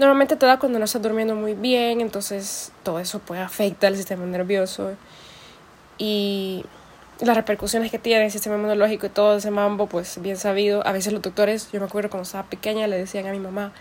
Normalmente 0.00 0.34
te 0.36 0.46
da 0.46 0.58
cuando 0.58 0.78
no 0.78 0.86
estás 0.86 1.02
durmiendo 1.02 1.34
muy 1.34 1.52
bien, 1.52 2.00
entonces 2.00 2.72
todo 2.84 3.00
eso 3.00 3.18
puede 3.18 3.42
afectar 3.42 3.92
el 3.92 3.98
sistema 3.98 4.24
nervioso. 4.24 4.92
Y 5.98 6.64
las 7.20 7.36
repercusiones 7.36 7.90
que 7.90 7.98
tiene 7.98 8.24
el 8.24 8.30
sistema 8.30 8.56
inmunológico 8.56 9.04
y 9.04 9.10
todo 9.10 9.36
ese 9.36 9.50
mambo, 9.50 9.88
pues 9.88 10.22
bien 10.22 10.38
sabido. 10.38 10.86
A 10.86 10.92
veces 10.92 11.12
los 11.12 11.20
doctores, 11.20 11.70
yo 11.70 11.80
me 11.80 11.84
acuerdo 11.84 12.08
cuando 12.08 12.22
estaba 12.22 12.48
pequeña, 12.48 12.86
le 12.86 12.96
decían 12.96 13.26
a 13.26 13.32
mi 13.32 13.40
mamá 13.40 13.72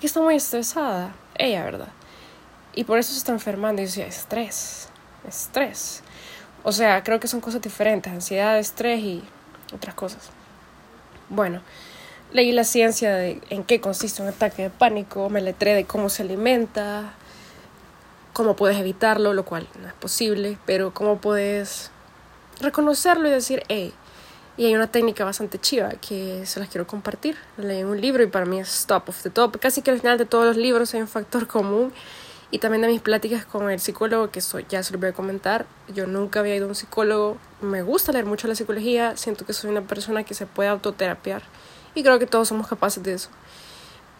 que 0.00 0.06
está 0.06 0.20
muy 0.20 0.36
estresada, 0.36 1.12
ella, 1.34 1.64
¿verdad? 1.64 1.88
Y 2.76 2.84
por 2.84 3.00
eso 3.00 3.10
se 3.10 3.18
está 3.18 3.32
enfermando. 3.32 3.82
Y 3.82 3.86
yo 3.86 3.88
decía, 3.88 4.06
estrés, 4.06 4.90
estrés. 5.26 6.04
O 6.62 6.70
sea, 6.70 7.02
creo 7.02 7.18
que 7.18 7.26
son 7.26 7.40
cosas 7.40 7.60
diferentes, 7.60 8.12
ansiedad, 8.12 8.56
estrés 8.60 9.00
y 9.00 9.24
otras 9.74 9.96
cosas. 9.96 10.30
Bueno, 11.30 11.62
leí 12.34 12.52
la 12.52 12.64
ciencia 12.64 13.14
de 13.14 13.40
en 13.48 13.64
qué 13.64 13.80
consiste 13.80 14.20
un 14.20 14.28
ataque 14.28 14.64
de 14.64 14.70
pánico, 14.70 15.30
me 15.30 15.40
letré 15.40 15.72
de 15.72 15.86
cómo 15.86 16.10
se 16.10 16.22
alimenta, 16.22 17.14
cómo 18.34 18.56
puedes 18.56 18.76
evitarlo, 18.76 19.32
lo 19.32 19.44
cual 19.46 19.66
no 19.80 19.88
es 19.88 19.94
posible, 19.94 20.58
pero 20.66 20.92
cómo 20.92 21.18
puedes 21.18 21.90
reconocerlo 22.60 23.28
y 23.28 23.30
decir, 23.30 23.62
hey, 23.68 23.94
y 24.56 24.66
hay 24.66 24.74
una 24.74 24.88
técnica 24.88 25.24
bastante 25.24 25.58
chiva 25.58 25.90
que 25.90 26.44
se 26.44 26.60
las 26.60 26.68
quiero 26.68 26.86
compartir. 26.86 27.36
leí 27.56 27.82
un 27.82 28.00
libro 28.00 28.22
y 28.22 28.26
para 28.26 28.46
mí 28.46 28.60
es 28.60 28.84
top 28.86 29.08
of 29.08 29.22
the 29.22 29.30
top. 29.30 29.58
Casi 29.58 29.82
que 29.82 29.90
al 29.90 30.00
final 30.00 30.18
de 30.18 30.26
todos 30.26 30.44
los 30.44 30.56
libros 30.56 30.94
hay 30.94 31.00
un 31.00 31.08
factor 31.08 31.46
común. 31.46 31.92
Y 32.52 32.58
también 32.58 32.82
de 32.82 32.88
mis 32.88 33.00
pláticas 33.00 33.44
con 33.44 33.68
el 33.68 33.80
psicólogo, 33.80 34.30
que 34.30 34.40
soy, 34.40 34.64
ya 34.68 34.80
se 34.84 34.92
lo 34.92 35.00
voy 35.00 35.08
a 35.08 35.12
comentar. 35.12 35.66
Yo 35.92 36.06
nunca 36.06 36.38
había 36.38 36.54
ido 36.54 36.66
a 36.66 36.68
un 36.68 36.76
psicólogo. 36.76 37.36
Me 37.62 37.82
gusta 37.82 38.12
leer 38.12 38.26
mucho 38.26 38.46
la 38.46 38.54
psicología. 38.54 39.16
Siento 39.16 39.44
que 39.44 39.52
soy 39.52 39.70
una 39.70 39.82
persona 39.82 40.22
que 40.22 40.34
se 40.34 40.46
puede 40.46 40.68
autoterapiar. 40.68 41.42
Y 41.94 42.02
creo 42.02 42.18
que 42.18 42.26
todos 42.26 42.48
somos 42.48 42.66
capaces 42.66 43.02
de 43.02 43.14
eso. 43.14 43.30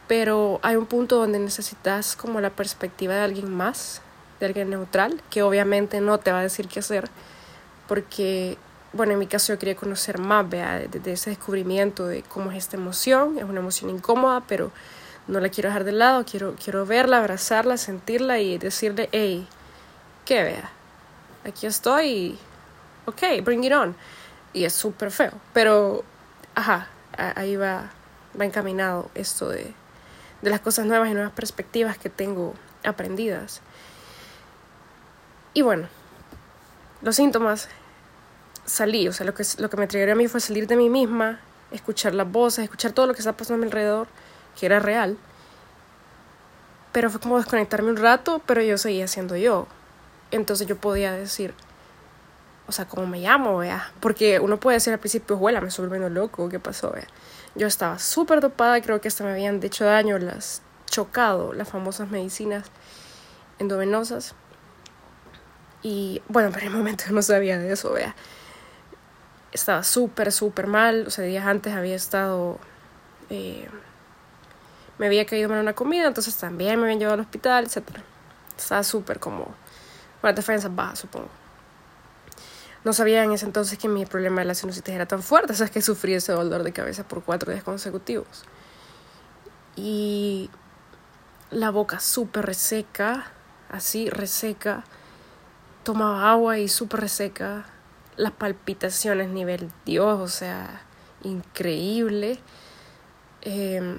Pero 0.07 0.61
hay 0.63 0.77
un 0.77 0.87
punto 0.87 1.17
donde 1.17 1.39
necesitas 1.39 2.15
como 2.17 2.41
la 2.41 2.51
perspectiva 2.51 3.15
de 3.15 3.21
alguien 3.21 3.53
más, 3.53 4.03
de 4.41 4.47
alguien 4.47 4.71
neutral, 4.71 5.23
que 5.31 5.43
obviamente 5.43 6.01
no 6.01 6.19
te 6.19 6.31
va 6.31 6.41
a 6.41 6.43
decir 6.43 6.69
qué 6.69 6.81
hacer 6.81 7.11
porque, 7.89 8.57
bueno, 8.93 9.13
en 9.13 9.19
mi 9.19 9.27
caso 9.27 9.53
yo 9.53 9.59
quería 9.59 9.77
conocer 9.77 10.19
más, 10.19 10.49
vea, 10.49 10.79
de, 10.79 11.13
ese 11.13 11.31
descubrimiento 11.31 12.07
de 12.07 12.23
cómo 12.23 12.51
es 12.51 12.59
esta 12.59 12.77
emoción, 12.77 13.39
es 13.39 13.45
una 13.45 13.61
emoción 13.61 13.91
incómoda, 13.91 14.43
pero 14.47 14.71
no 15.27 15.41
la 15.41 15.49
quiero 15.49 15.69
dejar 15.69 15.85
de 15.85 15.93
lado, 15.93 16.25
quiero, 16.25 16.55
quiero 16.63 16.87
verla, 16.87 17.19
abrazarla, 17.19 17.77
sentirla 17.77 18.39
y 18.41 18.59
decirle, 18.59 19.09
hey, 19.13 19.47
¿qué 20.25 20.43
vea? 20.43 20.71
Aquí 21.45 21.67
estoy, 21.67 22.39
ok, 23.07 23.43
bring 23.43 23.65
it 23.65 23.73
on. 23.73 23.95
Y 24.53 24.65
es 24.65 24.73
súper 24.73 25.11
feo, 25.11 25.33
pero, 25.53 26.05
ajá, 26.55 26.89
ahí 27.17 27.57
va, 27.57 27.91
va 28.39 28.45
encaminado 28.45 29.11
esto 29.15 29.49
de, 29.49 29.75
de 30.43 30.51
las 30.51 30.61
cosas 30.61 30.87
nuevas 30.87 31.11
y 31.11 31.15
nuevas 31.15 31.33
perspectivas 31.33 31.99
que 31.99 32.11
tengo 32.11 32.55
aprendidas. 32.85 33.61
Y 35.55 35.63
bueno, 35.63 35.89
los 37.03 37.17
síntomas, 37.17 37.69
salí, 38.65 39.09
o 39.09 39.13
sea, 39.13 39.27
lo 39.27 39.35
que, 39.35 39.45
lo 39.59 39.71
que 39.71 39.77
me 39.77 39.87
triggeró 39.87 40.13
a 40.13 40.17
mí 40.17 40.29
fue 40.29 40.41
salir 40.41 40.67
de 40.67 40.77
mí 40.77 40.91
misma, 40.91 41.41
escuchar 41.71 42.15
las 42.15 42.31
voces, 42.31 42.65
escuchar 42.65 42.93
todo 42.93 43.07
lo 43.07 43.15
que 43.15 43.21
estaba 43.21 43.37
pasando 43.37 43.63
a 43.63 43.65
mi 43.65 43.67
alrededor, 43.67 44.09
que 44.59 44.67
era 44.67 44.81
real. 44.81 45.17
Pero 46.93 47.11
fue 47.11 47.21
como 47.21 47.39
desconectarme 47.39 47.91
un 47.91 47.97
rato, 47.97 48.41
pero 48.47 48.63
yo 48.63 48.79
seguía 48.79 49.09
siendo 49.09 49.37
yo. 49.37 49.67
Entonces 50.31 50.67
yo 50.67 50.77
podía 50.77 51.13
decir, 51.13 51.55
o 52.67 52.73
sea, 52.73 52.87
¿cómo 52.87 53.07
me 53.07 53.21
llamo, 53.21 53.59
vea? 53.59 53.93
Porque 54.01 54.41
uno 54.41 54.59
puede 54.59 54.77
decir 54.77 54.93
al 54.93 54.99
principio, 54.99 55.37
huela, 55.37 55.61
me 55.61 55.69
estoy 55.69 55.87
volviendo 55.87 56.09
loco, 56.09 56.49
¿qué 56.49 56.59
pasó, 56.59 56.91
vea? 56.93 57.07
Yo 57.55 57.67
estaba 57.67 57.99
súper 57.99 58.41
dopada, 58.41 58.81
creo 58.81 59.01
que 59.01 59.09
hasta 59.09 59.23
me 59.25 59.31
habían 59.31 59.63
hecho 59.63 59.85
daño, 59.85 60.19
las 60.19 60.63
chocado, 60.87 61.53
las 61.53 61.69
famosas 61.69 62.11
medicinas 62.11 62.71
endovenosas. 63.59 64.35
Y 65.83 66.23
bueno, 66.29 66.51
pero 66.53 66.67
en 66.67 66.73
el 66.73 66.79
momento 66.79 67.05
no 67.11 67.23
sabía 67.23 67.59
de 67.59 67.73
eso, 67.73 67.93
vea. 67.93 68.15
Estaba 69.53 69.83
súper, 69.85 70.33
súper 70.33 70.67
mal. 70.67 71.07
O 71.07 71.11
sea, 71.11 71.25
días 71.25 71.47
antes 71.47 71.75
había 71.75 71.95
estado. 71.95 72.59
Eh, 73.31 73.69
me 74.99 75.07
había 75.07 75.27
caído 75.27 75.49
mal 75.49 75.61
una 75.61 75.75
comida, 75.75 76.07
entonces 76.07 76.37
también 76.37 76.79
me 76.79 76.85
habían 76.85 76.99
llevado 76.99 77.15
al 77.15 77.21
hospital, 77.21 77.65
etc. 77.65 77.83
Estaba 78.57 78.83
súper 78.83 79.21
como. 79.21 79.55
Bueno, 80.23 80.35
defensas 80.35 80.75
bajas, 80.75 81.01
supongo. 81.01 81.29
No 82.85 82.93
sabía 82.93 83.25
en 83.25 83.33
ese 83.33 83.47
entonces 83.47 83.79
que 83.79 83.89
mi 83.89 84.05
problema 84.07 84.43
de 84.43 84.47
la 84.47 84.55
sinusitis 84.55 84.95
era 84.95 85.07
tan 85.07 85.23
fuerte, 85.23 85.53
o 85.53 85.57
sea, 85.57 85.69
que 85.69 85.81
sufrí 85.81 86.15
ese 86.15 86.33
dolor 86.33 86.63
de 86.63 86.73
cabeza 86.73 87.09
por 87.09 87.25
cuatro 87.25 87.51
días 87.51 87.65
consecutivos. 87.65 88.45
Y 89.75 90.51
la 91.51 91.71
boca 91.71 91.99
súper 92.01 92.47
reseca, 92.47 93.27
así 93.71 94.11
reseca 94.11 94.85
tomaba 95.85 96.31
agua 96.31 96.59
y 96.59 96.69
súper 96.69 97.01
reseca. 97.01 97.67
Las 98.17 98.33
palpitaciones 98.33 99.29
nivel 99.29 99.71
Dios, 99.85 100.21
o 100.21 100.29
sea, 100.29 100.83
increíble. 101.23 102.39
Em, 103.43 103.99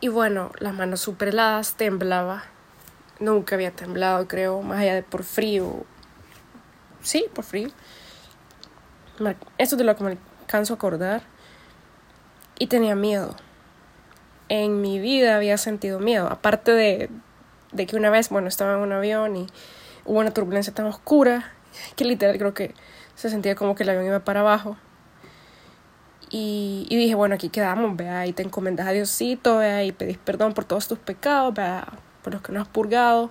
y 0.00 0.08
bueno, 0.08 0.50
las 0.58 0.74
manos 0.74 1.00
súper 1.00 1.28
heladas, 1.28 1.74
temblaba. 1.74 2.44
Nunca 3.18 3.54
había 3.54 3.70
temblado, 3.70 4.26
creo, 4.26 4.62
más 4.62 4.80
allá 4.80 4.94
de 4.94 5.02
por 5.02 5.24
frío. 5.24 5.84
Sí, 7.02 7.26
por 7.34 7.44
frío. 7.44 7.68
Eso 9.58 9.74
es 9.74 9.78
de 9.78 9.84
lo 9.84 9.96
que 9.96 10.04
me 10.04 10.18
canso 10.46 10.74
a 10.74 10.76
acordar. 10.76 11.22
Y 12.58 12.66
tenía 12.66 12.94
miedo. 12.94 13.36
En 14.48 14.80
mi 14.80 14.98
vida 14.98 15.36
había 15.36 15.56
sentido 15.58 15.98
miedo. 15.98 16.28
Aparte 16.28 16.72
de, 16.72 17.10
de 17.72 17.86
que 17.86 17.96
una 17.96 18.10
vez, 18.10 18.28
bueno, 18.28 18.48
estaba 18.48 18.74
en 18.74 18.80
un 18.80 18.92
avión 18.92 19.36
y 19.36 19.46
hubo 20.04 20.18
una 20.18 20.32
turbulencia 20.32 20.74
tan 20.74 20.86
oscura 20.86 21.52
que 21.96 22.04
literal 22.04 22.36
creo 22.38 22.54
que 22.54 22.74
se 23.14 23.30
sentía 23.30 23.54
como 23.54 23.74
que 23.74 23.82
el 23.82 23.90
avión 23.90 24.06
iba 24.06 24.20
para 24.20 24.40
abajo. 24.40 24.76
Y, 26.30 26.86
y 26.88 26.96
dije, 26.96 27.14
bueno, 27.16 27.34
aquí 27.34 27.48
quedamos, 27.48 27.96
vea, 27.96 28.26
y 28.26 28.32
te 28.32 28.42
encomendas 28.42 28.86
a 28.86 28.92
Diosito, 28.92 29.58
vea, 29.58 29.82
y 29.84 29.90
pedís 29.90 30.16
perdón 30.16 30.54
por 30.54 30.64
todos 30.64 30.86
tus 30.86 30.98
pecados, 30.98 31.52
vea, 31.54 31.88
por 32.22 32.32
los 32.32 32.42
que 32.42 32.52
no 32.52 32.60
has 32.62 32.68
purgado. 32.68 33.30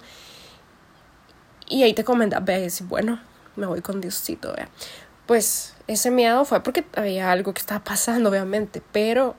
Y 1.70 1.84
ahí 1.84 1.94
te 1.94 2.04
comendas, 2.04 2.44
vea, 2.44 2.60
y 2.60 2.64
decís, 2.64 2.86
bueno, 2.88 3.20
me 3.60 3.68
voy 3.68 3.82
con 3.82 4.02
Diosito, 4.02 4.54
vea. 4.56 4.70
Pues 5.26 5.76
ese 5.88 6.10
miedo 6.10 6.44
fue 6.46 6.64
porque 6.64 6.86
había 6.96 7.32
algo 7.32 7.54
que 7.54 7.60
estaba 7.60 7.84
pasando, 7.84 8.30
obviamente, 8.30 8.82
pero 8.92 9.36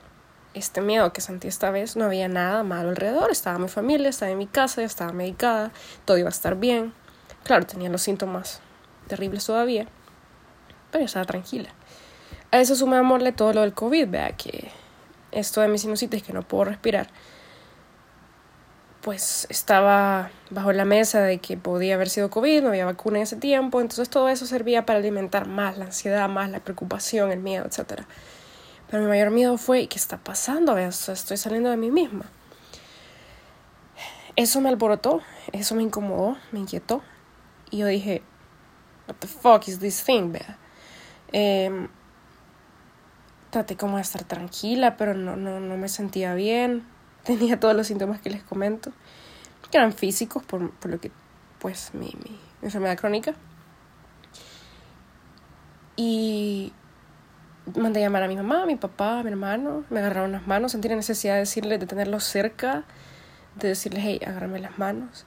este 0.53 0.81
miedo 0.81 1.13
que 1.13 1.21
sentí 1.21 1.47
esta 1.47 1.71
vez, 1.71 1.95
no 1.95 2.05
había 2.05 2.27
nada 2.27 2.63
malo 2.63 2.89
alrededor. 2.89 3.31
Estaba 3.31 3.57
mi 3.57 3.67
familia, 3.67 4.09
estaba 4.09 4.31
en 4.31 4.37
mi 4.37 4.47
casa, 4.47 4.83
estaba 4.83 5.11
medicada, 5.11 5.71
todo 6.05 6.17
iba 6.17 6.29
a 6.29 6.31
estar 6.31 6.55
bien. 6.55 6.93
Claro, 7.43 7.65
tenía 7.65 7.89
los 7.89 8.01
síntomas 8.01 8.61
terribles 9.07 9.45
todavía, 9.45 9.87
pero 10.91 11.05
estaba 11.05 11.25
tranquila. 11.25 11.69
A 12.51 12.59
eso 12.59 12.75
sumémosle 12.75 13.31
todo 13.31 13.53
lo 13.53 13.61
del 13.61 13.73
COVID, 13.73 14.07
vea 14.09 14.35
que 14.35 14.71
esto 15.31 15.61
de 15.61 15.67
mi 15.67 15.77
sinusitis, 15.77 16.23
que 16.23 16.33
no 16.33 16.41
puedo 16.43 16.65
respirar, 16.65 17.07
pues 19.01 19.47
estaba 19.49 20.29
bajo 20.51 20.71
la 20.73 20.85
mesa 20.85 21.21
de 21.21 21.39
que 21.39 21.57
podía 21.57 21.95
haber 21.95 22.09
sido 22.09 22.29
COVID, 22.29 22.61
no 22.61 22.69
había 22.69 22.85
vacuna 22.85 23.17
en 23.17 23.23
ese 23.23 23.35
tiempo, 23.35 23.81
entonces 23.81 24.09
todo 24.09 24.29
eso 24.29 24.45
servía 24.45 24.85
para 24.85 24.99
alimentar 24.99 25.47
más 25.47 25.77
la 25.77 25.85
ansiedad, 25.85 26.29
más 26.29 26.51
la 26.51 26.59
preocupación, 26.59 27.31
el 27.31 27.39
miedo, 27.39 27.65
etcétera. 27.65 28.05
Pero 28.89 29.03
mi 29.03 29.09
mayor 29.09 29.31
miedo 29.31 29.57
fue, 29.57 29.87
¿qué 29.87 29.97
está 29.97 30.17
pasando? 30.17 30.77
Estoy 30.77 31.37
saliendo 31.37 31.69
de 31.69 31.77
mí 31.77 31.89
misma. 31.89 32.25
Eso 34.35 34.61
me 34.61 34.69
alborotó, 34.69 35.21
eso 35.51 35.75
me 35.75 35.83
incomodó, 35.83 36.37
me 36.51 36.59
inquietó. 36.59 37.01
Y 37.71 37.79
yo 37.79 37.87
dije, 37.87 38.21
what 39.07 39.15
the 39.15 39.27
fuck 39.27 39.67
is 39.67 39.79
this 39.79 40.03
thing, 40.03 40.31
vea. 40.31 40.57
Eh, 41.31 41.87
traté 43.49 43.75
como 43.77 43.95
de 43.95 44.03
estar 44.03 44.23
tranquila, 44.25 44.95
pero 44.95 45.13
no, 45.13 45.35
no, 45.35 45.59
no 45.59 45.77
me 45.77 45.89
sentía 45.89 46.35
bien. 46.35 46.85
Tenía 47.25 47.59
todos 47.59 47.75
los 47.75 47.87
síntomas 47.87 48.21
que 48.21 48.29
les 48.29 48.43
comento, 48.43 48.91
que 49.69 49.77
eran 49.77 49.93
físicos, 49.93 50.43
por, 50.43 50.71
por 50.71 50.91
lo 50.91 50.99
que, 50.99 51.11
pues, 51.59 51.93
mi, 51.93 52.13
mi 52.23 52.37
enfermedad 52.61 52.97
crónica. 52.97 53.33
Y 55.95 56.73
mandé 57.75 57.99
a 57.99 58.03
llamar 58.03 58.23
a 58.23 58.27
mi 58.27 58.35
mamá, 58.35 58.63
a 58.63 58.65
mi 58.65 58.75
papá, 58.75 59.19
a 59.19 59.23
mi 59.23 59.29
hermano, 59.29 59.85
me 59.89 59.99
agarraron 59.99 60.31
las 60.31 60.47
manos, 60.47 60.71
sentí 60.71 60.89
la 60.89 60.95
necesidad 60.95 61.33
de 61.35 61.41
decirles, 61.41 61.79
de 61.79 61.85
tenerlos 61.85 62.23
cerca, 62.23 62.83
de 63.55 63.69
decirles, 63.69 64.03
hey, 64.05 64.19
agárrame 64.25 64.59
las 64.59 64.77
manos. 64.77 65.25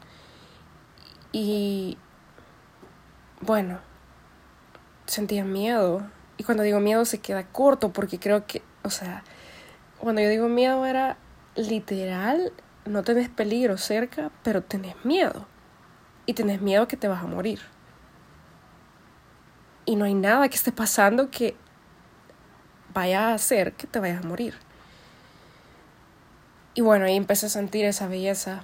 Y 1.33 1.99
bueno, 3.41 3.81
sentía 5.07 5.45
miedo. 5.45 6.09
Y 6.37 6.45
cuando 6.45 6.63
digo 6.63 6.81
miedo 6.81 7.05
se 7.05 7.19
queda 7.21 7.45
corto 7.45 7.93
porque 7.93 8.19
creo 8.19 8.47
que, 8.47 8.63
o 8.83 8.91
sea, 8.91 9.23
cuando 9.99 10.21
yo 10.21 10.29
digo 10.29 10.49
miedo 10.49 10.85
era 10.87 11.17
literal, 11.57 12.53
no 12.85 13.03
tenés 13.03 13.29
peligro 13.29 13.79
cerca, 13.79 14.31
pero 14.43 14.63
tenés 14.63 14.95
miedo. 15.05 15.47
Y 16.27 16.35
tenés 16.35 16.61
miedo 16.61 16.89
que 16.89 16.97
te 16.97 17.09
vas 17.09 17.23
a 17.23 17.27
morir. 17.27 17.61
Y 19.85 19.97
no 19.97 20.05
hay 20.05 20.15
nada 20.15 20.49
que 20.49 20.57
esté 20.57 20.73
pasando 20.73 21.31
que 21.31 21.57
vaya 22.95 23.29
a 23.29 23.35
hacer 23.35 23.73
que 23.73 23.87
te 23.87 24.01
vayas 24.01 24.25
a 24.25 24.29
morir. 24.29 24.55
Y 26.75 26.81
bueno, 26.81 27.05
ahí 27.05 27.17
empecé 27.17 27.47
a 27.47 27.51
sentir 27.51 27.85
esa 27.85 28.09
belleza 28.09 28.63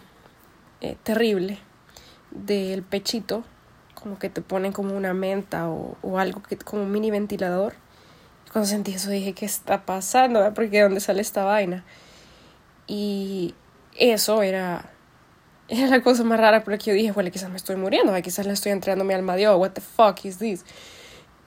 eh, 0.81 0.97
terrible 1.03 1.59
del 2.31 2.83
pechito, 2.83 3.45
como 3.95 4.19
que 4.19 4.31
te 4.31 4.41
ponen 4.41 4.73
como 4.73 4.97
una 4.97 5.13
menta 5.13 5.69
o, 5.69 5.97
o 6.03 6.19
algo 6.19 6.43
que 6.43 6.57
como 6.57 6.83
un 6.83 6.91
mini 6.91 7.11
ventilador. 7.11 7.75
Cuando 8.53 8.69
sentí 8.69 8.93
eso 8.93 9.11
dije, 9.11 9.33
¿qué 9.35 9.47
está 9.47 9.85
pasando? 9.85 10.53
Porque 10.55 10.79
¿de 10.79 10.83
dónde 10.83 11.01
sale 11.01 11.21
esta 11.21 11.45
vaina? 11.45 11.85
Y 12.93 13.55
eso 13.97 14.43
era, 14.43 14.91
era 15.69 15.87
la 15.87 16.03
cosa 16.03 16.25
más 16.25 16.41
rara 16.41 16.65
por 16.65 16.73
la 16.73 16.79
que 16.79 16.87
yo 16.87 16.95
dije, 16.95 17.13
bueno, 17.13 17.31
quizás 17.31 17.49
me 17.49 17.57
estoy 17.57 17.77
muriendo, 17.77 18.13
quizás 18.21 18.45
le 18.47 18.53
estoy 18.53 18.73
entregando 18.73 19.05
mi 19.05 19.15
alma 19.15 19.35
a 19.35 19.37
Dios, 19.37 19.57
what 19.57 19.71
the 19.71 19.81
fuck 19.81 20.25
is 20.25 20.39
this? 20.39 20.65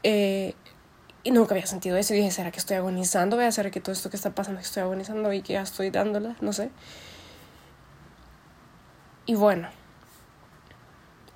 Eh, 0.03 0.53
y 1.21 1.31
nunca 1.31 1.53
había 1.53 1.67
sentido 1.67 1.97
eso. 1.97 2.13
Y 2.13 2.17
dije, 2.17 2.31
¿será 2.31 2.49
que 2.49 2.59
estoy 2.59 2.77
agonizando? 2.77 3.35
¿Será 3.35 3.49
hacer 3.49 3.71
que 3.71 3.81
todo 3.81 3.91
esto 3.91 4.09
que 4.09 4.15
está 4.15 4.33
pasando 4.33 4.61
que 4.61 4.65
estoy 4.65 4.83
agonizando 4.83 5.33
y 5.33 5.41
que 5.41 5.53
ya 5.53 5.63
estoy 5.63 5.89
dándola? 5.89 6.37
No 6.39 6.53
sé. 6.53 6.69
Y 9.25 9.35
bueno, 9.35 9.67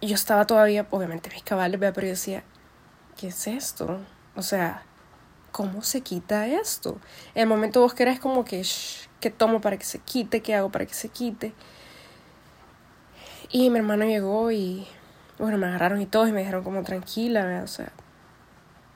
yo 0.02 0.16
estaba 0.16 0.48
todavía, 0.48 0.88
obviamente, 0.90 1.30
mis 1.34 1.44
cabales, 1.44 1.82
pero 1.82 2.04
yo 2.04 2.12
decía, 2.12 2.46
¿qué 3.18 3.28
es 3.28 3.46
esto? 3.46 4.00
O 4.38 4.42
sea, 4.42 4.84
¿cómo 5.58 5.82
se 5.82 6.02
quita 6.02 6.46
esto? 6.46 7.00
En 7.34 7.42
el 7.42 7.48
momento 7.48 7.82
vos 7.82 7.96
querés 7.96 8.20
como 8.20 8.46
que, 8.46 8.64
¿qué 9.20 9.32
tomo 9.32 9.60
para 9.60 9.76
que 9.76 9.86
se 9.86 9.98
quite? 9.98 10.44
¿Qué 10.44 10.54
hago 10.54 10.72
para 10.72 10.86
que 10.86 10.94
se 10.94 11.10
quite? 11.10 11.52
Y 13.50 13.72
mi 13.72 13.80
hermano 13.80 14.06
llegó 14.06 14.52
y, 14.52 14.86
bueno, 15.40 15.58
me 15.58 15.66
agarraron 15.66 16.00
y 16.00 16.06
todos 16.06 16.30
y 16.30 16.32
me 16.32 16.42
dijeron 16.42 16.64
como 16.64 16.84
tranquila, 16.84 17.62
o 17.64 17.68
sea, 17.68 17.92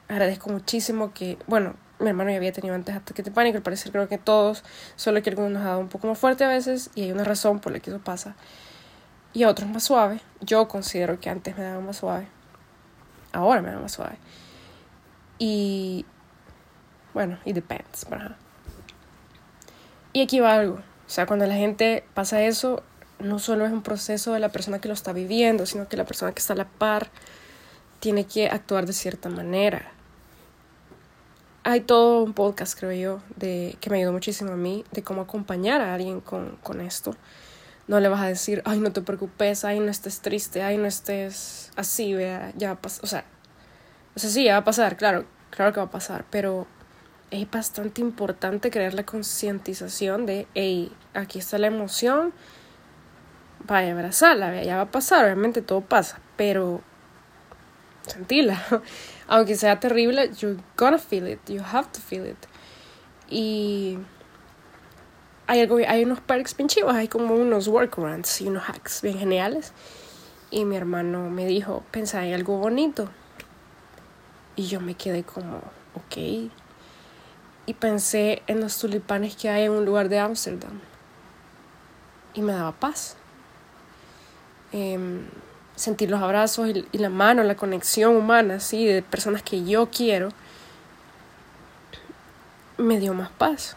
agradezco 0.08 0.52
muchísimo 0.52 1.16
que, 1.16 1.40
bueno, 1.48 1.74
mi 1.98 2.10
hermano 2.10 2.30
ya 2.30 2.38
había 2.38 2.52
tenido 2.52 2.76
antes 2.76 2.96
ataques 2.96 3.26
de 3.26 3.32
pánico, 3.32 3.58
al 3.58 3.64
parecer 3.64 3.92
creo 3.92 4.08
que 4.08 4.20
todos, 4.20 4.64
solo 4.96 5.24
que 5.24 5.32
algunos 5.32 5.52
nos 5.54 5.64
ha 5.64 5.70
dado 5.70 5.80
un 5.80 5.90
poco 5.90 6.06
más 6.06 6.20
fuerte 6.20 6.44
a 6.44 6.48
veces 6.48 6.92
y 6.94 7.02
hay 7.02 7.12
una 7.12 7.24
razón 7.24 7.60
por 7.60 7.72
la 7.72 7.80
que 7.80 7.90
eso 7.90 8.00
pasa. 8.00 8.36
Y 9.34 9.42
a 9.42 9.50
otros 9.50 9.68
más 9.68 9.84
suave. 9.84 10.22
Yo 10.42 10.68
considero 10.68 11.20
que 11.20 11.32
antes 11.32 11.58
me 11.58 11.64
daba 11.64 11.80
más 11.80 11.98
suave. 11.98 12.28
Ahora 13.32 13.64
me 13.64 13.72
da 13.72 13.80
más 13.80 13.94
suave. 13.94 14.18
Y 15.40 16.06
bueno, 17.14 17.38
it 17.46 17.56
depends. 17.56 18.06
Y 20.14 20.22
aquí 20.22 20.40
va 20.40 20.56
algo. 20.56 20.76
O 20.76 21.10
sea, 21.10 21.26
cuando 21.26 21.46
la 21.46 21.56
gente 21.56 22.04
pasa 22.14 22.44
eso, 22.44 22.84
no 23.20 23.40
solo 23.40 23.66
es 23.66 23.72
un 23.72 23.82
proceso 23.82 24.34
de 24.34 24.40
la 24.40 24.50
persona 24.50 24.80
que 24.80 24.88
lo 24.88 24.94
está 24.94 25.14
viviendo, 25.14 25.66
sino 25.66 25.88
que 25.88 25.98
la 25.98 26.06
persona 26.06 26.32
que 26.32 26.40
está 26.40 26.54
a 26.54 26.58
la 26.58 26.68
par 26.68 27.10
tiene 28.00 28.26
que 28.26 28.48
actuar 28.50 28.86
de 28.86 28.94
cierta 28.94 29.30
manera 29.30 29.92
hay 31.64 31.82
todo 31.82 32.24
un 32.24 32.34
podcast, 32.34 32.78
creo 32.78 32.92
yo, 32.92 33.22
de, 33.36 33.78
que 33.80 33.90
me 33.90 33.98
ayudó 33.98 34.12
muchísimo 34.12 34.52
a 34.52 34.56
mí, 34.56 34.84
de 34.92 35.04
cómo 35.04 35.22
acompañar 35.22 35.82
a 35.82 35.94
alguien 35.94 36.20
con, 36.22 36.58
con 36.64 36.82
esto. 36.82 37.16
No 37.88 38.00
le 38.00 38.10
vas 38.10 38.22
a 38.22 38.28
decir, 38.28 38.62
ay, 38.66 38.80
no 38.80 38.92
te 38.92 39.02
preocupes, 39.02 39.64
ay, 39.66 39.80
no 39.80 39.92
estés 39.92 40.22
triste, 40.22 40.64
ay, 40.64 40.78
no 40.78 40.88
estés 40.88 41.72
así, 41.76 42.14
vea, 42.14 42.52
ya 42.56 42.70
va 42.70 42.74
a 42.74 42.82
pasar. 42.82 43.04
O 43.04 43.08
sea, 43.08 43.26
o 44.16 44.20
sea, 44.20 44.30
sí, 44.30 44.46
ya 44.46 44.54
va 44.54 44.60
a 44.60 44.64
pasar, 44.64 44.98
claro, 44.98 45.26
claro 45.50 45.74
que 45.74 45.80
va 45.80 45.86
a 45.86 45.92
pasar, 45.92 46.26
pero 46.32 46.68
es 47.32 47.50
bastante 47.50 48.02
importante 48.02 48.70
crear 48.70 48.94
la 48.94 49.06
concientización 49.06 50.26
de, 50.26 50.48
hey, 50.54 50.92
aquí 51.14 51.40
está 51.40 51.58
la 51.58 51.68
emoción, 51.68 52.34
vaya 53.66 53.90
a 53.90 53.92
abrazarla, 53.94 54.64
ya 54.64 54.76
va 54.76 54.84
a 54.84 54.92
pasar, 54.92 55.26
obviamente 55.26 55.62
todo 55.62 55.82
pasa, 55.82 56.20
pero 56.36 56.82
sentila. 58.06 58.62
Aunque 59.28 59.56
sea 59.56 59.80
terrible, 59.80 60.30
you're 60.40 60.62
gonna 60.76 60.98
feel 60.98 61.28
it. 61.28 61.40
You 61.50 61.62
have 61.62 61.88
to 61.94 62.02
feel 62.02 62.26
it. 62.26 62.38
Y 63.30 63.98
hay, 65.48 65.62
algo, 65.62 65.78
hay 65.88 66.04
unos 66.04 66.20
perks 66.20 66.56
bien 66.56 66.68
chivos, 66.68 66.94
hay 66.94 67.08
como 67.08 67.36
unos 67.36 67.68
workarounds 67.70 68.42
y 68.42 68.48
unos 68.48 68.64
hacks 68.68 69.02
bien 69.02 69.18
geniales. 69.18 69.72
Y 70.50 70.66
mi 70.66 70.76
hermano 70.76 71.30
me 71.30 71.46
dijo, 71.46 71.84
pensá 71.92 72.26
en 72.26 72.34
algo 72.34 72.58
bonito. 72.58 73.10
Y 74.58 74.68
yo 74.68 74.82
me 74.82 74.96
quedé 74.96 75.24
como, 75.24 75.62
ok. 75.96 76.52
Y 77.66 77.74
pensé 77.76 78.42
en 78.48 78.60
los 78.60 78.78
tulipanes 78.78 79.36
que 79.36 79.50
hay 79.50 79.66
en 79.66 79.72
un 79.72 79.86
lugar 79.86 80.10
de 80.10 80.20
Ámsterdam. 80.20 80.80
Y 82.34 82.42
me 82.42 82.54
daba 82.54 82.72
paz. 82.72 83.18
Eh, 84.72 84.98
sentir 85.76 86.12
los 86.12 86.22
abrazos 86.22 86.70
y, 86.70 86.98
la 86.98 87.10
mano, 87.10 87.44
la 87.44 87.56
conexión 87.56 88.16
humana, 88.16 88.60
¿sí? 88.60 88.86
de 88.86 89.02
personas 89.02 89.42
que 89.42 89.66
yo 89.66 89.90
quiero, 89.90 90.30
me 92.78 93.00
dio 93.00 93.14
más 93.14 93.32
paz. 93.32 93.76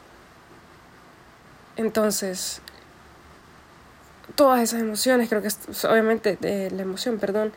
Entonces, 1.77 2.61
todas 4.35 4.61
esas 4.61 4.81
emociones, 4.81 5.29
creo 5.29 5.43
que 5.43 5.49
obviamente 5.89 6.39
la 6.71 6.83
emoción, 6.83 7.19
perdón, 7.19 7.53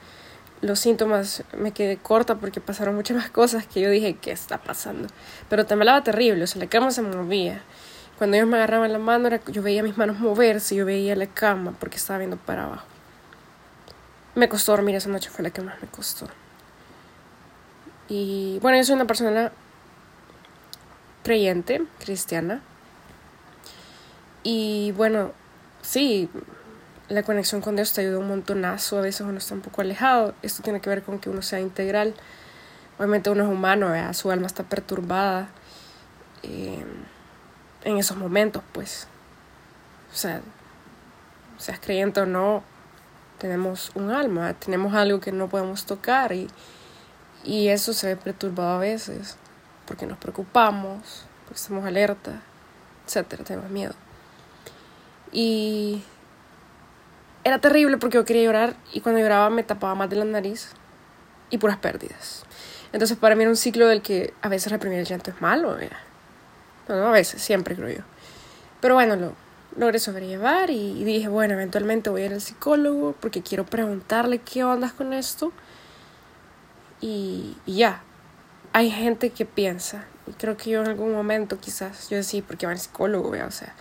los 0.61 0.79
síntomas 0.79 1.43
me 1.57 1.71
quedé 1.71 1.97
corta 1.97 2.35
porque 2.35 2.61
pasaron 2.61 2.95
muchas 2.95 3.17
más 3.17 3.29
cosas 3.29 3.67
que 3.67 3.81
yo 3.81 3.89
dije, 3.89 4.15
¿qué 4.15 4.31
está 4.31 4.57
pasando? 4.57 5.07
Pero 5.49 5.65
temblaba 5.65 6.03
terrible, 6.03 6.43
o 6.43 6.47
sea, 6.47 6.61
la 6.61 6.69
cama 6.69 6.91
se 6.91 7.01
movía. 7.01 7.61
Cuando 8.17 8.37
ellos 8.37 8.49
me 8.49 8.57
agarraban 8.57 8.91
la 8.91 8.99
mano, 8.99 9.27
era, 9.27 9.41
yo 9.45 9.61
veía 9.61 9.83
mis 9.83 9.97
manos 9.97 10.19
moverse, 10.19 10.75
yo 10.75 10.85
veía 10.85 11.15
la 11.15 11.27
cama 11.27 11.75
porque 11.79 11.97
estaba 11.97 12.17
viendo 12.17 12.37
para 12.37 12.65
abajo. 12.65 12.85
Me 14.33 14.49
costó 14.49 14.71
dormir 14.71 14.95
esa 14.95 15.09
noche, 15.09 15.29
fue 15.29 15.43
la 15.43 15.51
que 15.51 15.61
más 15.61 15.79
me 15.81 15.87
costó. 15.87 16.27
Y 18.09 18.57
bueno, 18.61 18.77
yo 18.77 18.83
soy 18.85 18.95
una 18.95 19.05
persona 19.05 19.51
creyente, 21.23 21.83
cristiana. 21.99 22.61
Y 24.43 24.93
bueno, 24.93 25.31
sí, 25.81 26.29
la 27.09 27.23
conexión 27.23 27.61
con 27.61 27.75
Dios 27.75 27.93
te 27.93 28.01
ayuda 28.01 28.19
un 28.19 28.27
montonazo. 28.27 28.97
A 28.97 29.01
veces 29.01 29.21
uno 29.21 29.37
está 29.37 29.53
un 29.53 29.61
poco 29.61 29.81
alejado. 29.81 30.33
Esto 30.41 30.63
tiene 30.63 30.81
que 30.81 30.89
ver 30.89 31.03
con 31.03 31.19
que 31.19 31.29
uno 31.29 31.41
sea 31.41 31.59
integral. 31.59 32.13
Obviamente 32.97 33.29
uno 33.29 33.43
es 33.43 33.49
humano, 33.49 33.93
su 34.13 34.31
alma 34.31 34.47
está 34.47 34.63
perturbada 34.63 35.49
eh, 36.43 36.83
en 37.83 37.97
esos 37.97 38.17
momentos, 38.17 38.63
pues. 38.71 39.07
O 40.11 40.15
sea, 40.15 40.41
seas 41.57 41.79
creyente 41.79 42.21
o 42.21 42.25
no, 42.25 42.63
tenemos 43.37 43.91
un 43.93 44.09
alma, 44.09 44.53
tenemos 44.53 44.93
algo 44.95 45.19
que 45.19 45.31
no 45.31 45.47
podemos 45.47 45.85
tocar 45.85 46.31
y, 46.31 46.47
y 47.43 47.67
eso 47.67 47.93
se 47.93 48.07
ve 48.07 48.15
perturbado 48.15 48.77
a 48.77 48.79
veces 48.79 49.37
porque 49.85 50.05
nos 50.05 50.17
preocupamos, 50.17 51.25
porque 51.45 51.59
estamos 51.59 51.85
alerta, 51.85 52.41
etcétera, 53.05 53.43
tenemos 53.43 53.69
miedo. 53.69 53.93
Y 55.31 56.03
era 57.47 57.59
terrible 57.59 57.97
porque 57.97 58.15
yo 58.15 58.25
quería 58.25 58.43
llorar 58.43 58.75
y 58.91 58.99
cuando 58.99 59.21
lloraba 59.21 59.49
me 59.49 59.63
tapaba 59.63 59.95
más 59.95 60.09
de 60.09 60.17
la 60.17 60.25
nariz 60.25 60.71
y 61.49 61.57
puras 61.57 61.77
pérdidas. 61.77 62.43
Entonces 62.91 63.17
para 63.17 63.35
mí 63.35 63.43
era 63.43 63.49
un 63.49 63.55
ciclo 63.55 63.87
del 63.87 64.01
que 64.01 64.33
a 64.41 64.49
veces 64.49 64.69
reprimir 64.69 64.99
el 64.99 65.05
llanto 65.05 65.31
es 65.31 65.39
malo, 65.41 65.77
No, 66.89 66.95
no, 66.95 67.07
a 67.07 67.11
veces, 67.11 67.41
siempre 67.41 67.75
creo 67.75 67.89
yo. 67.89 68.03
Pero 68.81 68.95
bueno, 68.95 69.15
lo, 69.15 69.33
logré 69.77 69.97
sobrellevar 69.99 70.69
y, 70.69 71.05
dije, 71.05 71.29
bueno, 71.29 71.53
eventualmente 71.53 72.09
voy 72.09 72.23
a 72.23 72.25
ir 72.25 72.33
al 72.33 72.41
psicólogo 72.41 73.15
porque 73.19 73.41
quiero 73.41 73.65
preguntarle 73.65 74.39
qué 74.39 74.65
ondas 74.65 74.91
con 74.91 75.13
esto. 75.13 75.53
Y, 76.99 77.55
ya, 77.65 78.01
hay 78.73 78.91
gente 78.91 79.29
que 79.29 79.45
piensa, 79.45 80.03
y 80.25 80.33
creo 80.33 80.57
que 80.57 80.71
yo 80.71 80.81
en 80.81 80.87
algún 80.87 81.13
momento 81.13 81.59
quizás, 81.59 82.09
yo 82.09 82.17
decía, 82.17 82.43
porque 82.45 82.65
va 82.65 82.73
al 82.73 82.79
psicólogo, 82.79 83.29
o 83.29 83.51
sea, 83.51 83.73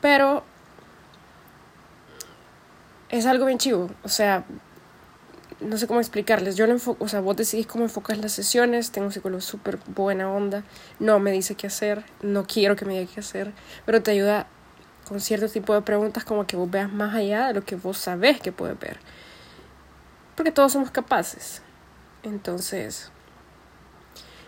pero 0.00 0.44
es 3.18 3.26
algo 3.26 3.46
bien 3.46 3.58
chivo, 3.58 3.90
o 4.02 4.08
sea, 4.08 4.44
no 5.60 5.76
sé 5.76 5.86
cómo 5.86 6.00
explicarles. 6.00 6.56
Yo 6.56 6.66
lo 6.66 6.72
enfoco, 6.72 7.04
o 7.04 7.08
sea, 7.08 7.20
vos 7.20 7.36
decidís 7.36 7.66
cómo 7.66 7.84
enfocas 7.84 8.18
las 8.18 8.32
sesiones. 8.32 8.90
Tengo 8.90 9.06
un 9.06 9.12
psicólogo 9.12 9.40
súper 9.40 9.78
buena 9.86 10.30
onda. 10.30 10.64
No 10.98 11.20
me 11.20 11.30
dice 11.30 11.54
qué 11.54 11.68
hacer. 11.68 12.04
No 12.22 12.44
quiero 12.46 12.76
que 12.76 12.84
me 12.84 12.98
diga 12.98 13.10
qué 13.12 13.20
hacer. 13.20 13.52
Pero 13.86 14.02
te 14.02 14.10
ayuda 14.10 14.46
con 15.08 15.20
cierto 15.20 15.48
tipo 15.48 15.74
de 15.74 15.82
preguntas 15.82 16.24
como 16.24 16.46
que 16.46 16.56
vos 16.56 16.70
veas 16.70 16.92
más 16.92 17.14
allá 17.14 17.48
de 17.48 17.54
lo 17.54 17.64
que 17.64 17.76
vos 17.76 17.98
sabés 17.98 18.40
que 18.40 18.52
puedes 18.52 18.78
ver. 18.78 18.98
Porque 20.34 20.50
todos 20.50 20.72
somos 20.72 20.90
capaces. 20.90 21.62
Entonces, 22.24 23.10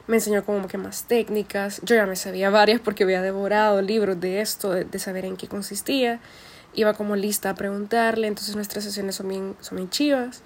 me 0.07 0.16
enseñó 0.16 0.44
como 0.44 0.66
que 0.68 0.79
más 0.79 1.05
técnicas. 1.05 1.81
Yo 1.85 1.94
ya 1.94 2.07
me 2.07 2.16
sabía 2.16 2.50
varias 2.50 2.81
porque 2.81 3.05
había 3.05 3.22
devorado 3.22 3.83
libros 3.83 4.20
de 4.20 4.40
esto, 4.40 4.72
de, 4.72 4.98
saber 4.98 5.24
en 5.24 5.37
qué 5.37 5.48
consistía. 5.48 6.20
Iba 6.76 6.94
como 6.94 7.16
lista 7.16 7.50
a 7.50 7.54
preguntarle, 7.56 8.28
entonces 8.28 8.54
nuestras 8.54 8.84
sesiones 8.84 9.16
son 9.16 9.28
bien, 9.28 9.56
son 9.60 9.76
bien 9.76 9.90
chivas. 9.90 10.42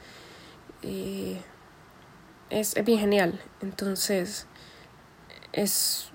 es, 0.82 2.76
es 2.76 2.84
bien 2.84 2.98
genial. 2.98 3.38
Entonces, 3.60 4.46
es 5.52 6.10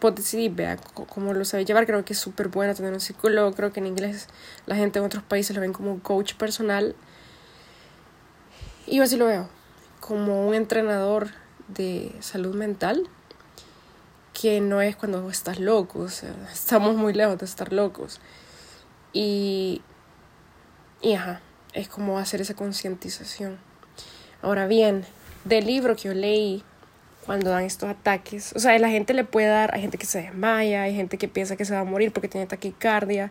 pues 0.00 0.14
decidí, 0.14 0.48
vea 0.48 0.78
cómo 0.94 1.34
lo 1.34 1.44
sabe 1.44 1.64
llevar. 1.64 1.86
Creo 1.86 2.04
que 2.04 2.14
es 2.14 2.18
súper 2.18 2.48
bueno 2.48 2.74
tener 2.74 2.92
un 2.92 3.00
psicólogo. 3.00 3.52
Creo 3.52 3.72
que 3.72 3.80
en 3.80 3.86
inglés 3.86 4.28
la 4.66 4.74
gente 4.74 4.98
en 4.98 5.04
otros 5.04 5.22
países 5.22 5.54
lo 5.54 5.60
ven 5.60 5.72
como 5.72 6.00
coach 6.02 6.34
personal. 6.34 6.96
Y 8.86 8.96
yo 8.96 9.04
así 9.04 9.16
lo 9.16 9.26
veo, 9.26 9.48
como 10.00 10.48
un 10.48 10.54
entrenador 10.54 11.28
de 11.68 12.12
salud 12.20 12.56
mental, 12.56 13.08
que 14.32 14.60
no 14.60 14.80
es 14.80 14.96
cuando 14.96 15.28
estás 15.30 15.60
loco, 15.60 16.00
o 16.00 16.08
sea, 16.08 16.34
estamos 16.52 16.96
muy 16.96 17.12
lejos 17.12 17.38
de 17.38 17.44
estar 17.44 17.72
locos. 17.72 18.20
Y, 19.12 19.82
y 21.02 21.14
ajá, 21.14 21.40
es 21.72 21.88
como 21.88 22.18
hacer 22.18 22.40
esa 22.40 22.54
concientización. 22.54 23.58
Ahora 24.42 24.66
bien, 24.66 25.04
del 25.44 25.66
libro 25.66 25.96
que 25.96 26.02
yo 26.08 26.14
leí, 26.14 26.64
cuando 27.30 27.50
dan 27.50 27.64
estos 27.64 27.88
ataques. 27.88 28.52
O 28.56 28.58
sea, 28.58 28.76
la 28.78 28.88
gente 28.88 29.14
le 29.14 29.24
puede 29.24 29.46
dar, 29.46 29.74
hay 29.74 29.82
gente 29.82 29.98
que 29.98 30.06
se 30.06 30.22
desmaya, 30.22 30.82
hay 30.82 30.94
gente 30.94 31.18
que 31.18 31.28
piensa 31.28 31.56
que 31.56 31.64
se 31.64 31.74
va 31.74 31.80
a 31.80 31.84
morir 31.84 32.12
porque 32.12 32.28
tiene 32.28 32.46
taquicardia, 32.46 33.30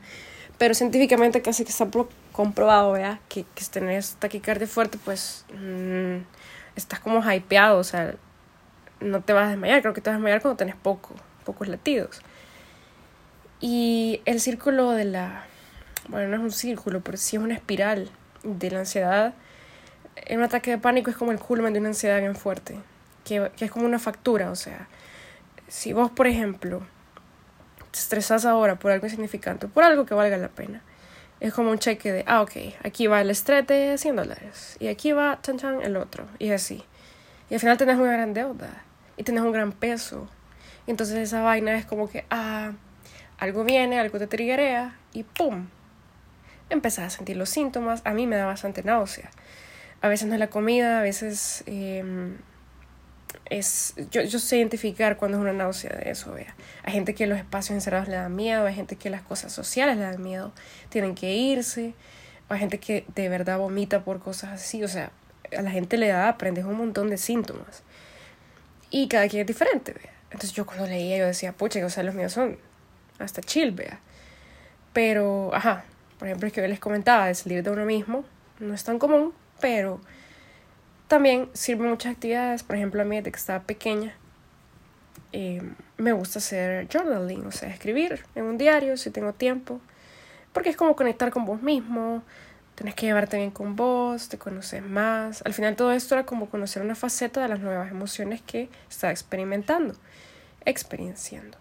pero 0.58 0.74
científicamente 0.74 1.42
casi 1.42 1.63
que 1.63 1.72
está 1.72 1.88
comprobado, 2.32 2.94
¿verdad? 2.94 3.20
Que, 3.28 3.46
que 3.56 3.63
si 3.63 3.72
tenés 3.72 4.15
taquicardia 4.15 4.68
fuerte, 4.68 4.98
pues 5.04 5.46
mm, 5.54 6.18
estás 6.76 7.00
como 7.00 7.22
hypeado, 7.30 7.80
o 7.80 7.84
sea, 7.84 8.15
no 9.00 9.22
te 9.22 9.34
vas 9.34 9.48
a 9.48 9.50
desmayar, 9.50 9.82
creo 9.82 9.94
que 9.94 10.02
te 10.02 10.10
vas 10.10 10.15
a 10.15 10.18
desmayar 10.18 10.42
cuando 10.42 10.58
tenés 10.58 10.76
poco, 10.76 11.15
pocos 11.44 11.68
latidos. 11.68 12.22
Y 13.62 14.22
el 14.26 14.39
círculo 14.39 14.92
de 14.92 15.06
la, 15.06 15.46
bueno, 16.10 16.28
no 16.30 16.36
es 16.36 16.41
un 16.41 16.52
círculo, 16.52 17.02
pero 17.02 17.17
sí 17.17 17.38
es 17.38 17.41
una 17.41 17.56
espiral 17.56 18.10
de 18.43 18.72
la 18.72 18.80
ansiedad. 18.80 19.34
Un 20.30 20.43
ataque 20.43 20.72
de 20.72 20.78
pánico 20.78 21.10
es 21.10 21.17
como 21.17 21.32
el 21.32 21.39
culmen 21.39 21.74
de 21.74 21.80
una 21.80 21.89
ansiedad 21.89 22.19
bien 22.19 22.36
fuerte 22.36 22.78
que, 23.24 23.52
es 23.65 23.72
como 23.72 23.86
una 23.86 24.00
factura, 24.00 24.52
o 24.52 24.56
sea, 24.56 24.88
si 25.67 25.93
vos, 25.93 26.12
por 26.12 26.28
ejemplo, 26.28 26.82
te 27.91 28.00
estresas 28.00 28.45
ahora 28.45 28.78
por 28.78 28.91
algo 28.91 29.06
insignificante, 29.06 29.67
por 29.67 29.84
algo 29.84 30.06
que 30.06 30.13
valga 30.13 30.38
la 30.38 30.50
pena, 30.50 30.82
es 31.39 31.54
como 31.54 31.72
un 31.72 31.80
cheque 31.80 32.12
de, 32.12 32.24
ah, 32.28 32.41
ok, 32.41 32.52
aquí 32.84 33.08
va 33.08 33.22
el 33.22 33.30
estrés 33.30 33.65
de 33.67 33.98
100 33.98 34.15
dólares, 34.15 34.78
y 34.80 34.88
aquí 34.88 35.12
va, 35.12 35.39
chan, 35.41 35.58
chan, 35.58 35.82
el 35.82 35.95
otro, 35.98 36.26
y 36.39 36.52
así. 36.52 36.84
Y 37.50 37.54
al 37.54 37.60
final 37.60 37.78
tenés 37.78 37.98
una 37.98 38.12
gran 38.12 38.34
deuda, 38.34 38.84
y 39.15 39.24
tenés 39.24 39.41
un 39.41 39.52
gran 39.52 39.72
peso. 39.72 40.28
Y 40.88 40.91
entonces 40.91 41.17
esa 41.17 41.41
vaina 41.41 41.76
es 41.76 41.86
como 41.86 42.10
que, 42.10 42.26
ah, 42.30 42.74
algo 43.38 43.63
viene, 43.63 44.00
algo 44.00 44.17
te 44.17 44.28
triguea, 44.28 44.95
y 45.13 45.24
¡pum! 45.24 45.67
Empezás 46.70 47.06
a 47.06 47.10
sentir 47.10 47.38
los 47.38 47.50
síntomas. 47.50 48.02
A 48.06 48.14
mí 48.14 48.28
me 48.28 48.36
da 48.36 48.46
bastante 48.46 48.84
náusea. 48.84 49.30
A 50.02 50.08
veces 50.08 50.28
no 50.28 50.34
es 50.34 50.40
la 50.40 50.50
comida, 50.50 51.00
a 51.00 51.02
veces 51.02 51.64
eh, 51.66 52.04
es, 53.50 53.96
yo, 54.12 54.22
yo 54.22 54.40
sé 54.40 54.58
identificar 54.58 55.18
cuando 55.18 55.38
es 55.38 55.42
una 55.42 55.54
náusea 55.54 55.92
de 55.92 56.12
eso, 56.12 56.34
vea. 56.34 56.56
Hay 56.84 56.94
gente 56.94 57.14
que 57.14 57.28
los 57.28 57.38
espacios 57.38 57.76
encerrados 57.76 58.08
le 58.08 58.16
dan 58.16 58.36
miedo, 58.36 58.66
hay 58.66 58.76
gente 58.76 58.96
que 58.96 59.10
las 59.10 59.22
cosas 59.22 59.52
sociales 59.52 59.98
le 59.98 60.04
dan 60.04 60.22
miedo, 60.22 60.54
tienen 60.90 61.16
que 61.16 61.34
irse, 61.34 61.94
hay 62.48 62.60
gente 62.60 62.80
que 62.80 63.06
de 63.16 63.30
verdad 63.30 63.58
vomita 63.58 64.04
por 64.04 64.20
cosas 64.20 64.52
así, 64.52 64.84
o 64.84 64.88
sea, 64.88 65.12
a 65.56 65.62
la 65.62 65.72
gente 65.72 65.98
le 65.98 66.08
da, 66.08 66.30
aprendes 66.30 66.66
un 66.66 66.78
montón 66.78 67.10
de 67.10 67.18
síntomas. 67.18 67.84
Y 68.92 69.08
cada 69.08 69.28
quien 69.28 69.42
es 69.42 69.48
diferente, 69.48 69.94
vea. 69.94 70.14
Entonces 70.26 70.54
yo 70.54 70.66
cuando 70.66 70.86
leía 70.86 71.18
yo 71.18 71.26
decía, 71.26 71.54
pucha, 71.54 71.84
o 71.86 71.90
sea, 71.90 72.04
los 72.04 72.16
míos 72.16 72.34
son 72.34 72.58
hasta 73.18 73.42
chill, 73.42 73.72
vea. 73.72 74.00
Pero, 74.94 75.52
ajá, 75.54 75.86
por 76.20 76.28
ejemplo, 76.28 76.48
es 76.48 76.54
que 76.54 76.62
yo 76.62 76.68
les 76.68 76.80
comentaba, 76.80 77.28
de 77.28 77.34
salir 77.34 77.64
de 77.64 77.72
uno 77.72 77.86
mismo, 77.86 78.26
no 78.60 78.74
es 78.74 78.84
tan 78.84 79.00
común, 79.00 79.34
pero 79.60 80.02
también 81.08 81.50
sirve 81.54 81.88
muchas 81.88 82.14
actividades, 82.14 82.62
por 82.62 82.76
ejemplo, 82.76 83.02
a 83.02 83.06
mí 83.06 83.16
desde 83.16 83.32
que 83.32 83.40
estaba 83.40 83.64
pequeña, 83.64 84.14
eh, 85.32 85.62
me 85.98 86.12
gusta 86.12 86.40
hacer 86.40 86.88
journaling, 86.92 87.46
o 87.46 87.52
sea, 87.52 87.70
escribir 87.70 88.26
en 88.36 88.44
un 88.44 88.58
diario 88.58 88.98
si 88.98 89.10
tengo 89.10 89.34
tiempo, 89.34 89.80
porque 90.52 90.70
es 90.70 90.76
como 90.76 90.96
conectar 90.96 91.32
con 91.32 91.46
vos 91.46 91.62
mismo, 91.62 92.22
tenés 92.76 92.96
que 92.96 93.06
llevarte 93.06 93.38
bien 93.38 93.52
con 93.52 93.76
vos, 93.76 94.30
te 94.30 94.38
conoces 94.38 94.84
más. 94.84 95.42
Al 95.46 95.54
final 95.54 95.76
todo 95.76 95.92
esto 95.92 96.16
era 96.16 96.26
como 96.26 96.50
conocer 96.50 96.82
una 96.82 96.96
faceta 96.96 97.42
de 97.42 97.48
las 97.48 97.60
nuevas 97.60 97.92
emociones 97.92 98.42
que 98.42 98.70
estaba 98.90 99.12
experimentando, 99.12 99.96
experienciando. 100.66 101.58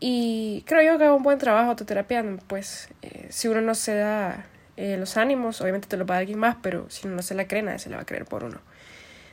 Y 0.00 0.64
creo 0.66 0.92
yo 0.92 0.98
que 0.98 1.04
hago 1.04 1.16
un 1.16 1.22
buen 1.22 1.38
trabajo 1.38 1.70
autoterapiando, 1.70 2.42
pues 2.46 2.88
eh, 3.02 3.26
si 3.30 3.48
uno 3.48 3.60
no 3.60 3.74
se 3.74 3.94
da 3.94 4.46
eh, 4.76 4.96
los 4.96 5.16
ánimos, 5.16 5.60
obviamente 5.60 5.88
te 5.88 5.96
lo 5.96 6.06
va 6.06 6.14
a 6.14 6.16
dar 6.16 6.22
alguien 6.22 6.38
más, 6.38 6.56
pero 6.62 6.88
si 6.88 7.06
uno 7.06 7.16
no 7.16 7.22
se 7.22 7.34
la 7.34 7.48
cree, 7.48 7.62
nadie 7.62 7.80
se 7.80 7.90
la 7.90 7.96
va 7.96 8.02
a 8.02 8.06
creer 8.06 8.24
por 8.24 8.44
uno. 8.44 8.60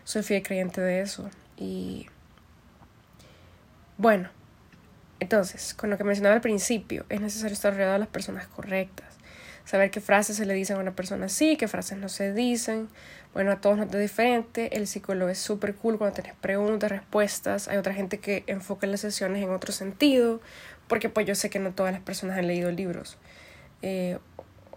Soy 0.03 0.23
fiel 0.23 0.41
creyente 0.41 0.81
de 0.81 1.01
eso. 1.01 1.29
Y 1.57 2.07
bueno, 3.97 4.29
entonces, 5.19 5.73
con 5.73 5.89
lo 5.89 5.97
que 5.97 6.03
mencionaba 6.03 6.35
al 6.35 6.41
principio, 6.41 7.05
es 7.09 7.21
necesario 7.21 7.53
estar 7.53 7.73
rodeado 7.73 7.93
de 7.93 7.99
las 7.99 8.07
personas 8.07 8.47
correctas. 8.47 9.07
Saber 9.65 9.89
qué 9.89 10.01
frases 10.01 10.37
se 10.37 10.45
le 10.45 10.53
dicen 10.53 10.77
a 10.77 10.79
una 10.79 10.95
persona 10.95 11.27
así, 11.27 11.57
qué 11.57 11.67
frases 11.67 11.97
no 11.97 12.09
se 12.09 12.33
dicen. 12.33 12.87
Bueno, 13.35 13.51
a 13.51 13.57
todos 13.57 13.77
nos 13.77 13.91
da 13.91 13.99
diferente. 13.99 14.77
El 14.77 14.87
psicólogo 14.87 15.29
es 15.29 15.37
súper 15.37 15.75
cool 15.75 15.97
cuando 15.97 16.15
tenés 16.15 16.35
preguntas, 16.35 16.89
respuestas. 16.89 17.67
Hay 17.67 17.75
otra 17.75 17.93
gente 17.93 18.19
que 18.19 18.45
enfoca 18.47 18.87
las 18.87 19.01
sesiones 19.01 19.43
en 19.43 19.49
otro 19.49 19.73
sentido, 19.73 20.39
porque 20.87 21.09
pues 21.09 21.27
yo 21.27 21.35
sé 21.35 21.49
que 21.49 21.59
no 21.59 21.73
todas 21.73 21.91
las 21.91 22.01
personas 22.01 22.37
han 22.37 22.47
leído 22.47 22.71
libros. 22.71 23.17
Eh, 23.81 24.19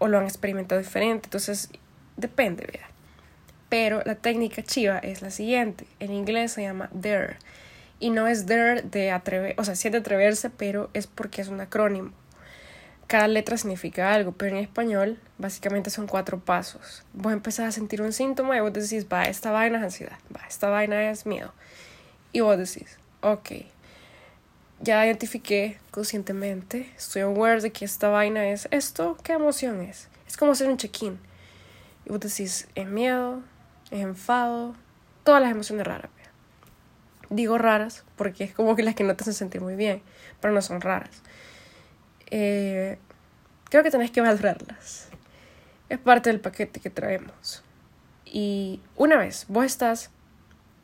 o 0.01 0.09
lo 0.09 0.19
han 0.19 0.25
experimentado 0.25 0.81
diferente. 0.81 1.27
Entonces, 1.29 1.71
depende, 2.17 2.67
¿verdad? 2.67 2.89
Pero 3.69 4.03
la 4.05 4.17
técnica 4.17 4.61
chiva 4.65 4.99
es 4.99 5.23
la 5.23 5.31
siguiente. 5.31 5.87
En 6.01 6.13
inglés 6.13 6.51
se 6.51 6.63
llama 6.63 6.91
DARE. 6.93 7.37
Y 8.01 8.11
no 8.11 8.27
es 8.27 8.47
DARE 8.47 8.83
de 8.83 9.13
atrever, 9.13 9.55
o 9.57 9.63
sea, 9.63 9.77
sí 9.77 9.89
de 9.89 9.99
atreverse, 9.99 10.51
pero 10.51 10.91
es 10.95 11.07
porque 11.07 11.43
es 11.43 11.47
un 11.47 11.61
acrónimo. 11.61 12.11
Cada 13.09 13.27
letra 13.27 13.57
significa 13.57 14.13
algo, 14.13 14.33
pero 14.33 14.55
en 14.55 14.63
español 14.63 15.19
básicamente 15.39 15.89
son 15.89 16.07
cuatro 16.07 16.41
pasos. 16.41 17.05
Vos 17.15 17.33
empezás 17.33 17.67
a 17.67 17.73
sentir 17.73 18.03
un 18.03 18.13
síntoma 18.13 18.55
y 18.59 18.61
vos 18.61 18.71
decís, 18.71 19.07
va, 19.11 19.25
esta 19.25 19.51
vaina 19.51 19.79
es 19.79 19.85
ansiedad, 19.85 20.19
va, 20.37 20.43
esta 20.47 20.69
vaina 20.69 21.11
es 21.11 21.25
miedo. 21.25 21.55
Y 22.33 22.41
vos 22.41 22.59
decís, 22.59 22.99
ok, 23.23 23.51
ya 24.81 25.07
identifiqué 25.07 25.79
conscientemente, 25.91 26.93
estoy 26.99 27.23
aware 27.23 27.63
de 27.63 27.73
que 27.73 27.87
esta 27.87 28.11
vaina 28.11 28.51
es 28.51 28.69
esto, 28.73 29.17
¿qué 29.23 29.33
emoción 29.33 29.81
es? 29.81 30.09
Es 30.27 30.37
como 30.37 30.53
hacer 30.53 30.69
un 30.69 30.77
check-in. 30.77 31.19
Y 32.05 32.11
vos 32.11 32.21
decís, 32.21 32.69
es 32.75 32.87
miedo, 32.87 33.43
es 33.91 34.01
enfado, 34.01 34.75
todas 35.25 35.41
las 35.41 35.51
emociones 35.51 35.87
raras. 35.87 36.11
Digo 37.31 37.57
raras 37.57 38.05
porque 38.17 38.45
es 38.45 38.55
como 38.55 38.77
que 38.77 38.83
las 38.83 38.95
que 38.95 39.05
no 39.05 39.17
te 39.17 39.23
hacen 39.23 39.35
sentir 39.35 39.63
muy 39.63 39.77
bien, 39.77 40.03
pero 40.43 40.53
no 40.53 40.61
son 40.61 40.83
raras. 40.83 41.23
Eh, 42.31 42.99
creo 43.71 43.83
que 43.83 43.91
tenés 43.91 44.11
que 44.11 44.21
valorarlas. 44.21 45.09
Es 45.89 45.99
parte 45.99 46.31
del 46.31 46.41
paquete 46.41 46.81
que 46.81 46.91
traemos. 46.91 47.63
Y 48.25 48.81
una 48.97 49.17
vez 49.17 49.47
vos 49.49 49.65
estás 49.65 50.11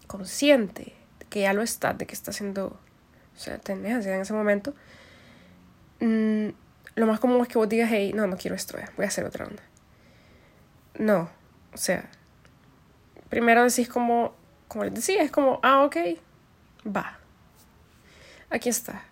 consciente 0.07 0.95
de 1.19 1.27
que 1.27 1.43
ya 1.43 1.53
lo 1.53 1.63
estás, 1.63 1.97
de 1.99 2.07
que 2.07 2.15
estás 2.15 2.37
haciendo 2.37 2.79
o 3.35 3.39
sea, 3.39 3.59
tenés 3.59 3.93
ansiedad 3.93 4.17
en 4.17 4.23
ese 4.23 4.33
momento, 4.33 4.75
mm, 6.01 6.49
lo 6.95 7.07
más 7.07 7.19
común 7.19 7.41
es 7.43 7.49
que 7.49 7.59
vos 7.59 7.69
digas, 7.69 7.89
hey, 7.93 8.13
no, 8.15 8.27
no 8.27 8.37
quiero 8.37 8.55
esto, 8.55 8.79
voy 8.97 9.05
a 9.05 9.09
hacer 9.09 9.25
otra 9.25 9.47
onda. 9.47 9.63
No, 10.99 11.29
o 11.73 11.77
sea, 11.77 12.09
primero 13.29 13.65
decís 13.65 13.89
como, 13.89 14.35
como 14.69 14.85
les 14.85 14.95
decía, 14.95 15.23
es 15.23 15.33
como, 15.33 15.59
ah, 15.63 15.85
ok, 15.85 15.97
va. 16.87 17.19
Aquí 18.51 18.69
está. 18.69 19.03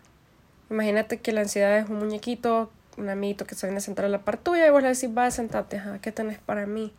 Imagínate 0.73 1.21
que 1.21 1.33
la 1.33 1.43
ansiedad 1.43 1.77
es 1.77 1.91
un 1.91 1.99
muñequito, 1.99 2.73
un 2.97 3.11
amiguito 3.11 3.45
que 3.45 3.55
se 3.55 3.67
viene 3.67 3.77
a 3.77 3.83
sentar 3.83 4.07
a 4.07 4.09
la 4.09 4.23
par 4.23 4.39
tuya 4.39 4.67
y 4.67 4.71
vos 4.71 4.83
le 4.83 4.89
decís, 4.89 5.11
va, 5.15 5.31
sentate, 5.31 5.77
ajá, 5.77 5.99
¿qué 6.01 6.13
tenés 6.13 6.39
para 6.39 6.65
mí? 6.65 6.95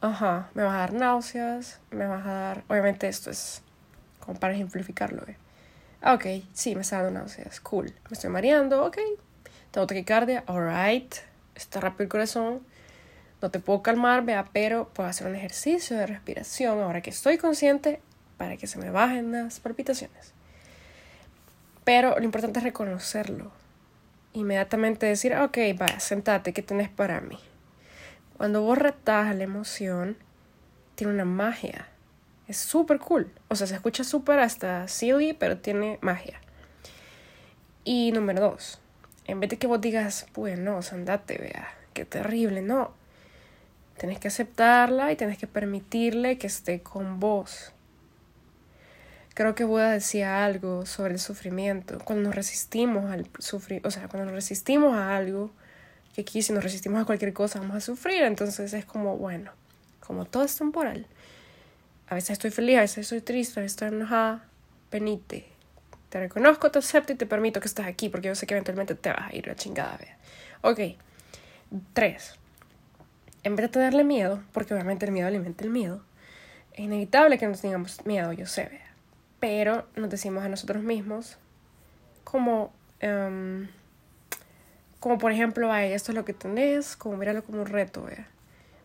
Ajá, 0.00 0.48
me 0.54 0.62
vas 0.62 0.72
a 0.72 0.78
dar 0.78 0.94
náuseas, 0.94 1.78
me 1.90 2.06
vas 2.06 2.26
a 2.26 2.32
dar, 2.32 2.64
obviamente 2.68 3.06
esto 3.06 3.30
es 3.30 3.60
como 4.18 4.40
para 4.40 4.54
ejemplificarlo, 4.54 5.22
¿eh? 5.28 5.36
Ah, 6.00 6.14
ok, 6.14 6.24
sí, 6.54 6.74
me 6.74 6.80
está 6.80 7.02
dando 7.02 7.20
náuseas, 7.20 7.60
cool. 7.60 7.92
Me 8.08 8.14
estoy 8.14 8.30
mareando, 8.30 8.86
ok. 8.86 8.96
Tengo 9.72 9.86
taquicardia, 9.86 10.42
alright. 10.46 11.16
Está 11.54 11.80
rápido 11.80 12.04
el 12.04 12.08
corazón. 12.08 12.60
no 13.42 13.50
te 13.50 13.60
puedo 13.60 13.82
calmar, 13.82 14.24
vea, 14.24 14.48
pero 14.54 14.88
puedo 14.88 15.06
hacer 15.06 15.26
un 15.26 15.36
ejercicio 15.36 15.98
de 15.98 16.06
respiración 16.06 16.80
ahora 16.80 17.02
que 17.02 17.10
estoy 17.10 17.36
consciente 17.36 18.00
para 18.38 18.56
que 18.56 18.66
se 18.66 18.78
me 18.78 18.90
bajen 18.90 19.32
las 19.32 19.60
palpitaciones. 19.60 20.32
Pero 21.84 22.18
lo 22.18 22.24
importante 22.24 22.58
es 22.58 22.64
reconocerlo. 22.64 23.50
Inmediatamente 24.32 25.06
decir, 25.06 25.34
ok, 25.34 25.58
vaya, 25.76 25.98
sentate, 26.00 26.52
¿qué 26.52 26.62
tienes 26.62 26.88
para 26.88 27.20
mí? 27.20 27.38
Cuando 28.36 28.62
vos 28.62 28.78
retas 28.78 29.34
la 29.34 29.44
emoción, 29.44 30.16
tiene 30.94 31.12
una 31.12 31.24
magia. 31.24 31.88
Es 32.46 32.56
súper 32.56 32.98
cool. 32.98 33.30
O 33.48 33.56
sea, 33.56 33.66
se 33.66 33.74
escucha 33.74 34.04
súper 34.04 34.38
hasta 34.38 34.88
silly, 34.88 35.32
pero 35.32 35.58
tiene 35.58 35.98
magia. 36.00 36.40
Y 37.84 38.12
número 38.12 38.40
dos, 38.40 38.80
en 39.26 39.40
vez 39.40 39.50
de 39.50 39.58
que 39.58 39.66
vos 39.66 39.80
digas, 39.80 40.26
pues 40.32 40.58
no, 40.58 40.80
andate, 40.92 41.38
vea, 41.38 41.68
qué 41.94 42.04
terrible, 42.04 42.62
no. 42.62 42.92
Tenés 43.96 44.18
que 44.18 44.28
aceptarla 44.28 45.12
y 45.12 45.16
tenés 45.16 45.38
que 45.38 45.46
permitirle 45.46 46.38
que 46.38 46.46
esté 46.46 46.80
con 46.80 47.20
vos. 47.20 47.72
Creo 49.34 49.54
que 49.54 49.64
Buda 49.64 49.92
decía 49.92 50.44
algo 50.44 50.86
sobre 50.86 51.14
el 51.14 51.20
sufrimiento. 51.20 51.98
Cuando 52.04 52.24
nos 52.24 52.34
resistimos 52.34 53.10
al 53.10 53.28
sufrir, 53.38 53.80
o 53.86 53.90
sea, 53.90 54.08
cuando 54.08 54.26
nos 54.26 54.34
resistimos 54.34 54.94
a 54.96 55.16
algo, 55.16 55.52
que 56.14 56.22
aquí 56.22 56.42
si 56.42 56.52
nos 56.52 56.64
resistimos 56.64 57.00
a 57.00 57.04
cualquier 57.04 57.32
cosa 57.32 57.60
vamos 57.60 57.76
a 57.76 57.80
sufrir, 57.80 58.22
entonces 58.22 58.72
es 58.72 58.84
como, 58.84 59.16
bueno, 59.16 59.52
como 60.00 60.24
todo 60.24 60.44
es 60.44 60.56
temporal. 60.56 61.06
A 62.08 62.16
veces 62.16 62.30
estoy 62.30 62.50
feliz, 62.50 62.78
a 62.78 62.80
veces 62.80 62.98
estoy 62.98 63.20
triste, 63.20 63.60
a 63.60 63.62
veces 63.62 63.74
estoy 63.74 63.88
enojada, 63.88 64.44
penite. 64.90 65.46
Te 66.08 66.18
reconozco, 66.18 66.72
te 66.72 66.80
acepto 66.80 67.12
y 67.12 67.16
te 67.16 67.24
permito 67.24 67.60
que 67.60 67.68
estés 67.68 67.86
aquí 67.86 68.08
porque 68.08 68.26
yo 68.26 68.34
sé 68.34 68.48
que 68.48 68.54
eventualmente 68.54 68.96
te 68.96 69.10
vas 69.10 69.30
a 69.30 69.36
ir 69.36 69.48
a 69.48 69.54
chingada. 69.54 69.96
Vea. 69.96 70.18
Ok. 70.62 70.80
Tres. 71.92 72.34
En 73.44 73.54
vez 73.54 73.66
de 73.66 73.68
tenerle 73.68 74.02
miedo, 74.02 74.42
porque 74.52 74.74
obviamente 74.74 75.06
el 75.06 75.12
miedo 75.12 75.28
alimenta 75.28 75.62
el 75.62 75.70
miedo, 75.70 76.04
es 76.72 76.80
inevitable 76.80 77.38
que 77.38 77.46
nos 77.46 77.60
tengamos 77.60 78.04
miedo, 78.04 78.32
yo 78.32 78.46
sé, 78.46 78.64
vea 78.64 78.89
pero 79.40 79.86
nos 79.96 80.10
decimos 80.10 80.44
a 80.44 80.48
nosotros 80.48 80.82
mismos 80.82 81.38
como, 82.24 82.72
um, 83.02 83.66
como 85.00 85.18
por 85.18 85.32
ejemplo, 85.32 85.72
Ay, 85.72 85.92
esto 85.92 86.12
es 86.12 86.16
lo 86.16 86.24
que 86.24 86.34
tenés, 86.34 86.94
como 86.96 87.16
mirarlo 87.16 87.42
como 87.42 87.62
un 87.62 87.66
reto. 87.66 88.06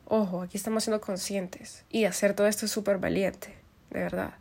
Ojo, 0.06 0.42
aquí 0.42 0.58
estamos 0.58 0.84
siendo 0.84 1.02
conscientes 1.02 1.84
y 1.90 2.06
hacer 2.06 2.34
todo 2.34 2.48
esto 2.48 2.66
es 2.66 2.72
súper 2.72 2.98
valiente, 2.98 3.54
de 3.92 4.00
verdad. 4.00 4.34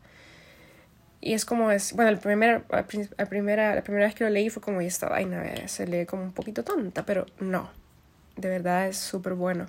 Y 1.21 1.33
es 1.33 1.45
como 1.45 1.71
es, 1.71 1.95
bueno, 1.95 2.11
el 2.11 2.17
la, 2.17 2.21
primera, 2.21 3.75
la 3.75 3.83
primera 3.83 4.07
vez 4.07 4.15
que 4.15 4.25
lo 4.25 4.31
leí 4.31 4.51
fue 4.51 4.63
como, 4.63 4.83
y 4.83 4.87
esta 4.87 5.09
vaina 5.09 5.69
se 5.69 5.87
lee 5.87 6.05
como 6.05 6.23
un 6.23 6.33
poquito 6.33 6.65
tonta, 6.65 7.07
pero 7.07 7.27
no, 7.41 7.71
de 8.37 8.49
verdad 8.49 8.89
es 8.89 8.99
súper 8.99 9.33
bueno. 9.33 9.67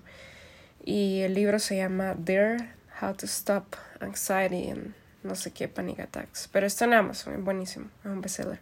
Y 0.84 1.22
el 1.22 1.34
libro 1.34 1.58
se 1.60 1.78
llama 1.78 2.16
There, 2.24 2.58
How 3.02 3.14
to 3.14 3.26
Stop 3.26 3.76
Anxiety 4.02 4.70
and 4.70 4.94
no 5.26 5.36
sé 5.36 5.52
qué, 5.52 5.68
Panic 5.68 6.00
Attacks. 6.00 6.50
Pero 6.52 6.68
está 6.68 6.86
en 6.86 6.94
Amazon, 6.94 7.34
es 7.34 7.44
buenísimo, 7.44 7.88
es 8.04 8.12
un 8.12 8.22
bestseller. 8.22 8.60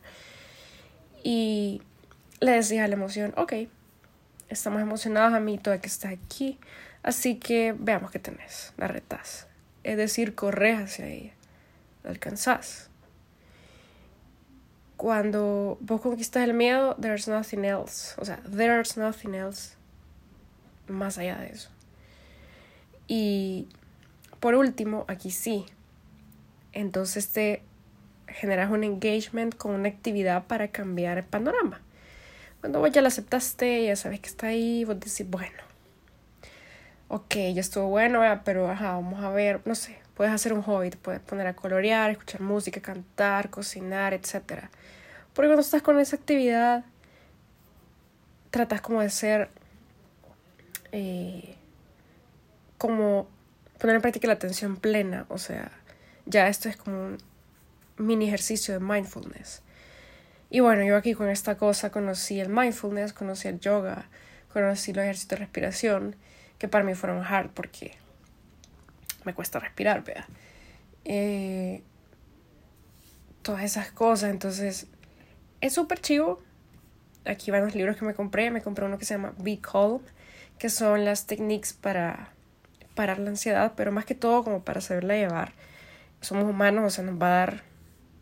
Y 1.23 1.81
le 2.39 2.51
decía 2.51 2.87
la 2.87 2.95
emoción, 2.95 3.33
ok, 3.37 3.53
estamos 4.49 4.81
emocionados 4.81 5.33
a 5.33 5.39
mí, 5.39 5.57
todo 5.57 5.79
que 5.79 5.87
está 5.87 6.09
aquí, 6.09 6.59
así 7.03 7.35
que 7.35 7.75
veamos 7.77 8.11
qué 8.11 8.19
tenés, 8.19 8.73
la 8.77 8.87
retas. 8.87 9.47
Es 9.83 9.97
decir, 9.97 10.35
corres 10.35 10.79
hacia 10.79 11.07
ella, 11.07 11.33
la 12.03 12.11
alcanzás. 12.11 12.89
Cuando 14.97 15.77
vos 15.81 16.01
conquistas 16.01 16.43
el 16.43 16.53
miedo, 16.53 16.95
there's 17.01 17.27
nothing 17.27 17.65
else. 17.65 18.13
O 18.17 18.25
sea, 18.25 18.41
there's 18.49 18.95
nothing 18.95 19.33
else 19.33 19.75
más 20.87 21.17
allá 21.17 21.37
de 21.39 21.47
eso. 21.47 21.69
Y 23.07 23.67
por 24.39 24.55
último, 24.55 25.05
aquí 25.07 25.31
sí, 25.31 25.65
entonces 26.73 27.29
te 27.29 27.63
generas 28.27 28.71
un 28.71 28.83
engagement 28.83 29.55
con 29.55 29.71
una 29.71 29.89
actividad 29.89 30.45
para 30.45 30.69
cambiar 30.69 31.17
el 31.19 31.23
panorama. 31.23 31.81
Cuando 32.59 32.79
vos 32.79 32.91
ya 32.91 33.01
la 33.01 33.09
aceptaste, 33.09 33.85
ya 33.85 33.95
sabes 33.95 34.19
que 34.19 34.29
está 34.29 34.47
ahí, 34.47 34.85
vos 34.85 34.99
decís, 34.99 35.29
bueno, 35.29 35.61
ok, 37.09 37.35
ya 37.53 37.61
estuvo 37.61 37.87
bueno, 37.87 38.21
pero 38.43 38.69
ajá, 38.69 38.93
vamos 38.93 39.23
a 39.23 39.29
ver, 39.29 39.61
no 39.65 39.75
sé, 39.75 39.97
puedes 40.15 40.33
hacer 40.33 40.53
un 40.53 40.61
hobby, 40.61 40.89
te 40.89 40.97
puedes 40.97 41.21
poner 41.21 41.47
a 41.47 41.55
colorear, 41.55 42.09
escuchar 42.09 42.41
música, 42.41 42.81
cantar, 42.81 43.49
cocinar, 43.49 44.13
etc. 44.13 44.69
Porque 45.33 45.47
cuando 45.47 45.61
estás 45.61 45.81
con 45.81 45.99
esa 45.99 46.15
actividad, 46.15 46.85
tratas 48.49 48.81
como 48.81 49.01
de 49.01 49.09
ser, 49.09 49.49
eh, 50.91 51.55
como 52.77 53.27
poner 53.79 53.97
en 53.97 54.01
práctica 54.01 54.27
la 54.27 54.33
atención 54.33 54.77
plena, 54.77 55.25
o 55.29 55.37
sea, 55.37 55.71
ya 56.25 56.47
esto 56.47 56.69
es 56.69 56.77
como 56.77 56.97
un 57.03 57.17
mini 57.97 58.27
ejercicio 58.27 58.73
de 58.73 58.79
mindfulness. 58.79 59.61
Y 60.49 60.59
bueno, 60.59 60.83
yo 60.83 60.95
aquí 60.95 61.13
con 61.13 61.29
esta 61.29 61.57
cosa 61.57 61.91
conocí 61.91 62.39
el 62.39 62.49
mindfulness, 62.49 63.13
conocí 63.13 63.47
el 63.47 63.59
yoga, 63.59 64.05
conocí 64.51 64.93
los 64.93 65.03
ejercicios 65.03 65.29
de 65.29 65.35
respiración, 65.37 66.15
que 66.59 66.67
para 66.67 66.83
mí 66.83 66.93
fueron 66.93 67.23
hard 67.23 67.49
porque 67.49 67.97
me 69.25 69.33
cuesta 69.33 69.59
respirar, 69.59 70.03
vea. 70.03 70.27
Eh, 71.05 71.81
todas 73.41 73.63
esas 73.63 73.91
cosas, 73.91 74.29
entonces 74.29 74.87
es 75.61 75.73
súper 75.73 75.99
chivo. 75.99 76.41
Aquí 77.25 77.51
van 77.51 77.63
los 77.63 77.73
libros 77.73 77.97
que 77.97 78.05
me 78.05 78.13
compré. 78.13 78.51
Me 78.51 78.61
compré 78.61 78.85
uno 78.85 78.97
que 78.97 79.05
se 79.05 79.15
llama 79.15 79.33
Be 79.37 79.59
Calm, 79.59 80.01
que 80.59 80.69
son 80.69 81.05
las 81.05 81.25
técnicas 81.25 81.73
para 81.73 82.29
parar 82.95 83.17
la 83.19 83.29
ansiedad, 83.29 83.73
pero 83.75 83.91
más 83.91 84.05
que 84.05 84.13
todo 84.13 84.43
como 84.43 84.63
para 84.63 84.81
saberla 84.81 85.15
llevar 85.15 85.53
somos 86.23 86.45
humanos, 86.45 86.85
o 86.85 86.89
sea, 86.89 87.03
nos 87.03 87.21
va 87.21 87.27
a 87.27 87.39
dar 87.39 87.63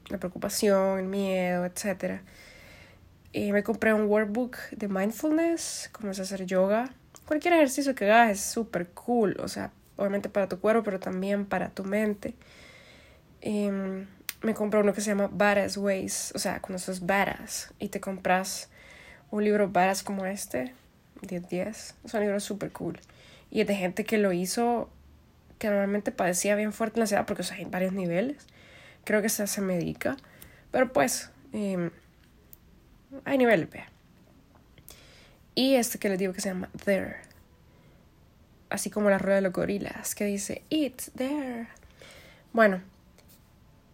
la 0.10 0.18
preocupación, 0.18 1.00
el 1.00 1.06
miedo, 1.06 1.66
etc. 1.66 2.22
Y 3.32 3.52
me 3.52 3.64
compré 3.64 3.94
un 3.94 4.08
workbook 4.08 4.58
de 4.72 4.88
mindfulness, 4.88 5.90
comencé 5.92 6.22
a 6.22 6.24
hacer 6.24 6.46
yoga. 6.46 6.90
Cualquier 7.26 7.54
ejercicio 7.54 7.96
que 7.96 8.12
hagas 8.12 8.32
es 8.32 8.42
súper 8.42 8.90
cool, 8.90 9.38
o 9.40 9.48
sea, 9.48 9.72
obviamente 9.96 10.30
para 10.30 10.50
tu 10.50 10.60
cuerpo, 10.60 10.84
pero 10.84 11.00
también 11.00 11.46
para 11.46 11.70
tu 11.70 11.84
mente. 11.84 12.34
Y 13.42 13.70
me 13.70 14.54
compré 14.54 14.80
uno 14.80 14.94
que 14.94 15.02
se 15.02 15.12
llama 15.12 15.30
Badass 15.32 15.78
Ways, 15.78 16.34
o 16.36 16.40
sea, 16.40 16.60
cuando 16.60 16.80
sos 16.80 17.06
badass 17.06 17.74
y 17.80 17.90
te 17.90 18.02
compras 18.02 18.70
un 19.30 19.44
libro 19.44 19.70
badass 19.70 20.04
como 20.04 20.26
este, 20.26 20.74
10-10, 21.22 21.94
es 22.04 22.14
un 22.14 22.20
libro 22.20 22.40
súper 22.40 22.72
cool. 22.72 23.00
Y 23.50 23.62
es 23.62 23.68
de 23.68 23.76
gente 23.76 24.04
que 24.04 24.18
lo 24.18 24.34
hizo 24.34 24.90
que 25.62 25.67
normalmente 25.67 26.12
padecía 26.12 26.56
bien 26.56 26.74
fuerte 26.74 26.97
la 26.97 27.04
ansiedad, 27.04 27.28
porque 27.28 27.43
hay 27.54 27.65
varios 27.65 27.93
niveles. 27.93 28.47
Creo 29.04 29.21
que 29.21 29.30
se, 29.30 29.45
se 29.45 29.62
medica. 29.62 30.17
Pero 30.71 30.91
pues, 30.91 31.30
em, 31.54 31.91
hay 33.26 33.38
niveles, 33.38 33.69
vea. 33.69 33.88
Y 35.54 35.76
este 35.76 36.00
que 36.00 36.10
les 36.10 36.17
digo 36.17 36.34
que 36.34 36.41
se 36.41 36.50
llama 36.50 36.71
There. 36.84 37.17
Así 38.71 38.89
como 38.89 39.12
la 39.12 39.19
rueda 39.19 39.36
de 39.36 39.41
los 39.43 39.54
gorilas, 39.54 40.15
que 40.15 40.26
dice 40.26 40.63
It's 40.69 41.12
there. 41.15 41.67
Bueno, 42.54 42.82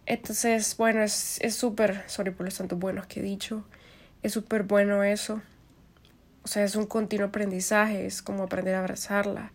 entonces, 0.06 0.77
bueno, 0.77 1.01
es 1.03 1.41
súper, 1.49 2.06
sorry 2.08 2.32
por 2.32 2.45
los 2.45 2.56
tantos 2.56 2.80
buenos 2.80 3.08
que 3.08 3.19
he 3.19 3.23
dicho. 3.23 3.65
Es 4.23 4.32
súper 4.32 4.63
bueno 4.63 5.03
eso. 5.03 5.41
O 6.43 6.47
sea, 6.47 6.63
es 6.63 6.77
un 6.77 6.86
continuo 6.86 7.27
aprendizaje, 7.27 8.06
es 8.06 8.21
como 8.21 8.43
aprender 8.43 8.75
a 8.75 8.80
abrazarla, 8.80 9.51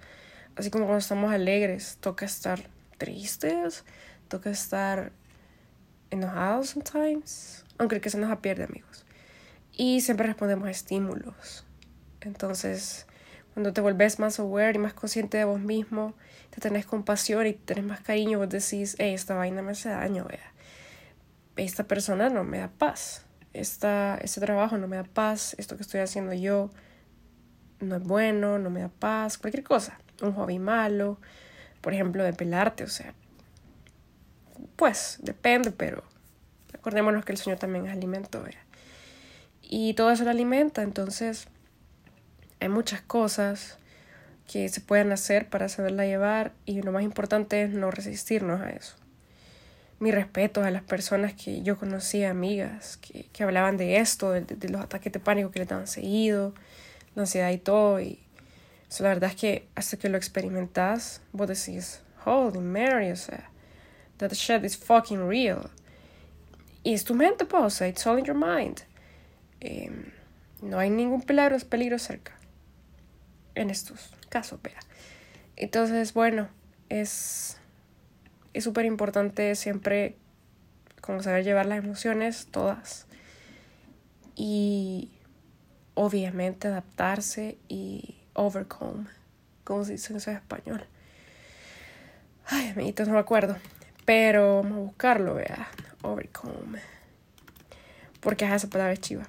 así 0.57 0.71
como 0.71 0.85
cuando 0.85 0.99
estamos 0.99 1.33
alegres, 1.33 1.99
toca 2.01 2.25
estar 2.25 2.69
tristes, 2.99 3.85
toca 4.29 4.51
estar 4.51 5.13
enojados 6.11 6.71
sometimes, 6.71 7.65
aunque 7.79 8.01
que 8.01 8.11
se 8.11 8.19
nos 8.19 8.37
pierde, 8.39 8.65
amigos. 8.65 9.05
Y 9.73 10.03
siempre 10.03 10.27
respondemos 10.27 10.69
a 10.69 10.71
estímulos. 10.71 11.65
Entonces, 12.21 13.07
cuando 13.55 13.73
te 13.73 13.81
vuelves 13.81 14.19
más 14.19 14.39
aware 14.39 14.77
y 14.77 14.79
más 14.79 14.95
consciente 14.95 15.39
de 15.39 15.45
vos 15.45 15.61
mismo, 15.61 16.15
te 16.51 16.61
tenés 16.61 16.87
compasión 16.87 17.47
y 17.47 17.55
tenés 17.55 17.85
más 17.85 18.01
cariño, 18.01 18.39
vos 18.39 18.49
decís, 18.49 18.97
hey, 18.99 19.15
esta 19.15 19.35
vaina 19.35 19.63
me 19.63 19.73
hace 19.73 19.89
daño, 19.89 20.25
vea. 20.25 20.53
Esta 21.57 21.85
persona 21.85 22.29
no 22.29 22.45
me 22.45 22.59
da 22.59 22.69
paz. 22.69 23.25
Esta, 23.53 24.19
este 24.23 24.41
trabajo 24.41 24.79
no 24.79 24.89
me 24.89 24.97
da 24.97 25.05
paz. 25.05 25.55
Esto 25.59 25.77
que 25.77 25.83
estoy 25.83 26.01
haciendo 26.01 26.33
yo 26.33 26.71
no 27.81 27.97
es 27.97 28.03
bueno, 28.03 28.59
no 28.59 28.71
me 28.71 28.81
da 28.81 28.89
paz, 28.89 29.39
cualquier 29.39 29.65
cosa 29.65 29.99
un 30.21 30.33
hobby 30.35 30.59
malo, 30.59 31.19
por 31.81 31.95
ejemplo, 31.95 32.23
de 32.23 32.33
pelarte, 32.33 32.85
o 32.85 32.89
sea, 32.89 33.15
pues 34.77 35.19
depende, 35.23 35.71
pero 35.71 36.03
acordémonos 36.75 37.25
que 37.25 37.33
el 37.33 37.39
sueño 37.39 37.59
también 37.59 37.87
es 37.87 37.93
alimento, 37.93 38.45
Y 39.63 39.95
todo 39.95 40.11
eso 40.11 40.25
lo 40.25 40.31
alimenta, 40.31 40.83
entonces 40.83 41.49
hay 42.61 42.69
muchas 42.69 43.01
cosas 43.01 43.79
que 44.51 44.69
se 44.69 44.81
pueden 44.81 45.13
hacer 45.13 45.49
para 45.49 45.69
saberla 45.69 46.05
llevar 46.05 46.53
y 46.67 46.83
lo 46.83 46.93
más 46.93 47.03
importante 47.03 47.63
es 47.63 47.71
no 47.71 47.91
resistirnos 47.91 48.61
a 48.61 48.71
eso. 48.71 48.97
Mi 49.99 50.11
respeto 50.11 50.63
a 50.63 50.71
las 50.71 50.83
personas 50.83 51.33
que 51.33 51.63
yo 51.63 51.79
conocí, 51.79 52.25
amigas, 52.25 52.97
que, 52.99 53.27
que 53.33 53.45
hablaban 53.45 53.77
de 53.77 53.99
esto, 53.99 54.33
de, 54.33 54.43
de, 54.43 54.69
los 54.69 54.81
ataques 54.81 55.13
de 55.13 55.21
pánico 55.21 55.51
que 55.51 55.61
le 55.61 55.65
daban 55.65 55.87
seguido, 55.87 56.55
la 57.15 57.23
ansiedad 57.23 57.51
y 57.51 57.59
todo, 57.59 58.01
y 58.01 58.22
la 59.01 59.09
verdad 59.11 59.31
es 59.31 59.37
que 59.37 59.69
hasta 59.75 59.97
que 59.97 60.09
lo 60.09 60.17
experimentas, 60.17 61.23
vos 61.33 61.49
decís, 61.49 62.03
holy 62.25 62.59
Mary, 62.59 63.11
o 63.11 63.17
sea, 63.17 63.51
that 64.19 64.33
shit 64.33 64.65
is 64.65 64.77
fucking 64.77 65.29
real. 65.29 65.71
Y 66.85 66.95
es 66.95 67.05
tu 67.05 67.15
mente, 67.15 67.45
pues, 67.45 67.63
o 67.63 67.71
sea, 67.71 67.89
it's 67.89 68.07
all 68.07 68.19
in 68.19 68.25
your 68.25 68.37
mind. 68.37 68.83
Em, 69.61 70.13
no 70.61 70.79
hay 70.79 70.91
ningún 70.91 71.23
peligro, 71.23 71.57
peligro 71.61 71.99
cerca. 71.99 72.33
En 73.55 73.71
estos 73.71 74.11
casos, 74.29 74.61
vea. 74.63 74.81
Entonces, 75.57 76.13
bueno, 76.13 76.49
es 76.89 77.57
es 78.53 78.65
súper 78.65 78.85
importante 78.85 79.55
siempre 79.55 80.17
como 81.01 81.23
saber 81.23 81.45
llevar 81.45 81.67
las 81.67 81.79
emociones, 81.79 82.49
todas. 82.51 83.07
Y 84.37 85.11
obviamente 85.95 86.69
adaptarse 86.69 87.59
y 87.69 88.17
overcome, 88.35 89.07
como 89.65 89.85
se 89.85 89.93
dice 89.93 90.13
en 90.13 90.19
español. 90.19 90.87
Ay, 92.47 92.71
amiguitos, 92.71 93.09
no 93.09 93.15
me 93.15 93.21
acuerdo. 93.21 93.57
Pero 94.05 94.63
vamos 94.63 94.73
a 94.73 94.81
buscarlo, 94.81 95.35
vea. 95.35 95.69
Overcome. 96.03 96.81
Porque 98.21 98.45
es 98.45 98.53
esa 98.53 98.69
palabra 98.69 98.97
chiva. 98.97 99.29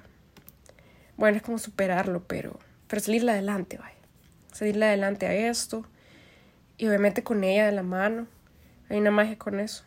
Bueno, 1.16 1.36
es 1.36 1.42
como 1.42 1.58
superarlo, 1.58 2.24
pero, 2.24 2.58
pero 2.88 3.00
salirle 3.00 3.32
adelante, 3.32 3.78
vaya. 3.78 3.94
Salirle 4.52 4.86
adelante 4.86 5.26
a 5.26 5.34
esto. 5.34 5.86
Y 6.76 6.88
obviamente 6.88 7.22
con 7.22 7.44
ella 7.44 7.66
de 7.66 7.72
la 7.72 7.82
mano. 7.82 8.26
Hay 8.88 8.98
una 8.98 9.10
magia 9.10 9.38
con 9.38 9.60
eso. 9.60 9.84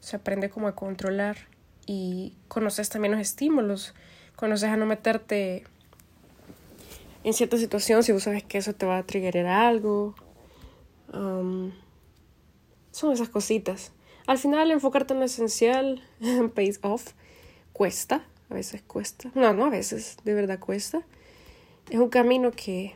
Se 0.00 0.16
aprende 0.16 0.50
como 0.50 0.68
a 0.68 0.76
controlar 0.76 1.36
y 1.84 2.36
conoces 2.48 2.88
también 2.88 3.12
los 3.12 3.20
estímulos. 3.20 3.94
Conoces 4.36 4.68
a 4.68 4.76
no 4.76 4.86
meterte 4.86 5.64
en 7.26 7.34
cierta 7.34 7.58
situación 7.58 8.04
si 8.04 8.12
vos 8.12 8.22
sabes 8.22 8.44
que 8.44 8.56
eso 8.56 8.72
te 8.72 8.86
va 8.86 8.98
a 8.98 9.02
triggerar 9.02 9.46
algo. 9.46 10.14
Um, 11.12 11.72
son 12.92 13.12
esas 13.12 13.28
cositas. 13.28 13.90
Al 14.28 14.38
final, 14.38 14.70
enfocarte 14.70 15.12
en 15.12 15.18
lo 15.18 15.26
esencial 15.26 16.04
pays 16.54 16.78
off. 16.82 17.14
Cuesta, 17.72 18.24
a 18.48 18.54
veces 18.54 18.80
cuesta. 18.82 19.32
No, 19.34 19.52
no 19.54 19.64
a 19.64 19.70
veces, 19.70 20.18
de 20.22 20.34
verdad 20.34 20.60
cuesta. 20.60 21.02
Es 21.90 21.98
un 21.98 22.10
camino 22.10 22.52
que 22.52 22.94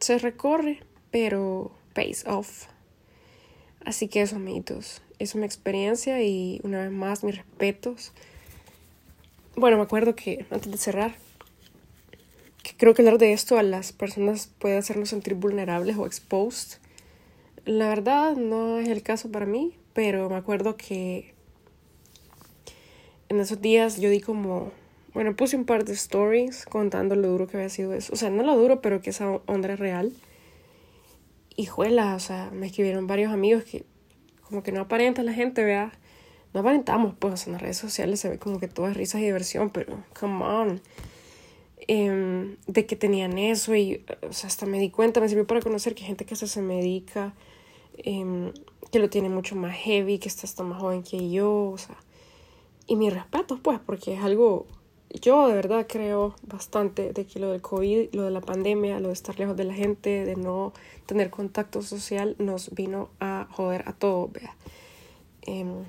se 0.00 0.18
recorre, 0.18 0.80
pero 1.10 1.70
pays 1.92 2.26
off. 2.26 2.68
Así 3.84 4.08
que 4.08 4.22
eso, 4.22 4.36
amiguitos, 4.36 5.02
es 5.18 5.34
una 5.34 5.44
experiencia 5.44 6.22
y 6.22 6.62
una 6.64 6.80
vez 6.80 6.90
más 6.90 7.24
mis 7.24 7.36
respetos. 7.36 8.12
Bueno, 9.54 9.76
me 9.76 9.82
acuerdo 9.82 10.16
que 10.16 10.46
antes 10.50 10.72
de 10.72 10.78
cerrar, 10.78 11.14
que 12.62 12.76
creo 12.76 12.94
que 12.94 13.02
hablar 13.02 13.18
de 13.18 13.32
esto 13.32 13.58
a 13.58 13.62
las 13.62 13.92
personas 13.92 14.48
puede 14.58 14.76
hacernos 14.76 15.10
sentir 15.10 15.34
vulnerables 15.34 15.96
o 15.96 16.06
exposed. 16.06 16.78
La 17.64 17.88
verdad 17.88 18.36
no 18.36 18.78
es 18.78 18.88
el 18.88 19.02
caso 19.02 19.30
para 19.30 19.46
mí, 19.46 19.76
pero 19.92 20.28
me 20.28 20.36
acuerdo 20.36 20.76
que 20.76 21.34
en 23.28 23.40
esos 23.40 23.60
días 23.60 24.00
yo 24.00 24.10
di 24.10 24.20
como, 24.20 24.72
bueno, 25.14 25.34
puse 25.36 25.56
un 25.56 25.64
par 25.64 25.84
de 25.84 25.92
stories 25.92 26.66
contando 26.66 27.16
lo 27.16 27.28
duro 27.28 27.46
que 27.46 27.56
había 27.56 27.68
sido 27.68 27.94
eso. 27.94 28.12
O 28.12 28.16
sea, 28.16 28.30
no 28.30 28.42
lo 28.42 28.56
duro, 28.56 28.80
pero 28.80 29.00
que 29.00 29.10
esa 29.10 29.28
onda 29.46 29.72
es 29.72 29.78
real 29.78 30.12
hijuela, 31.56 32.14
o 32.14 32.20
sea, 32.20 32.50
me 32.52 32.66
escribieron 32.66 33.06
varios 33.06 33.32
amigos 33.32 33.64
que 33.64 33.84
como 34.42 34.62
que 34.62 34.72
no 34.72 34.82
aparenta 34.82 35.22
la 35.22 35.32
gente, 35.32 35.64
vea. 35.64 35.92
No 36.52 36.60
aparentamos, 36.60 37.14
pues 37.18 37.46
en 37.46 37.54
las 37.54 37.62
redes 37.62 37.78
sociales 37.78 38.20
se 38.20 38.28
ve 38.28 38.38
como 38.38 38.60
que 38.60 38.68
todo 38.68 38.86
es 38.88 38.96
risas 38.96 39.22
y 39.22 39.24
diversión, 39.24 39.70
pero 39.70 40.04
come 40.18 40.44
on. 40.44 40.82
Em, 41.88 42.56
de 42.66 42.86
que 42.86 42.94
tenían 42.96 43.38
eso 43.38 43.74
y, 43.74 44.04
o 44.28 44.32
sea, 44.32 44.46
hasta 44.46 44.66
me 44.66 44.78
di 44.78 44.90
cuenta, 44.90 45.20
me 45.20 45.28
sirvió 45.28 45.46
para 45.46 45.60
conocer 45.60 45.94
que 45.94 46.04
gente 46.04 46.24
que 46.24 46.36
se, 46.36 46.46
se 46.46 46.62
medica, 46.62 47.34
em, 47.98 48.52
que 48.92 48.98
lo 49.00 49.10
tiene 49.10 49.28
mucho 49.28 49.56
más 49.56 49.74
heavy, 49.76 50.18
que 50.18 50.28
está 50.28 50.46
hasta 50.46 50.62
más 50.62 50.80
joven 50.80 51.02
que 51.02 51.30
yo, 51.30 51.70
o 51.70 51.78
sea. 51.78 51.96
Y 52.86 52.96
mi 52.96 53.10
respeto, 53.10 53.58
pues, 53.62 53.80
porque 53.84 54.14
es 54.14 54.22
algo 54.22 54.66
yo 55.20 55.46
de 55.46 55.54
verdad 55.54 55.86
creo 55.88 56.34
bastante 56.42 57.12
de 57.12 57.26
que 57.26 57.38
lo 57.38 57.50
del 57.50 57.60
COVID, 57.60 58.14
lo 58.14 58.24
de 58.24 58.30
la 58.30 58.40
pandemia, 58.40 58.98
lo 59.00 59.08
de 59.08 59.14
estar 59.14 59.38
lejos 59.38 59.56
de 59.56 59.64
la 59.64 59.74
gente, 59.74 60.24
de 60.24 60.36
no 60.36 60.72
tener 61.06 61.30
contacto 61.30 61.82
social, 61.82 62.34
nos 62.38 62.74
vino 62.74 63.10
a 63.20 63.46
joder 63.50 63.84
a 63.86 63.92
todos, 63.92 64.32
vea. 64.32 64.56
Em, 65.42 65.84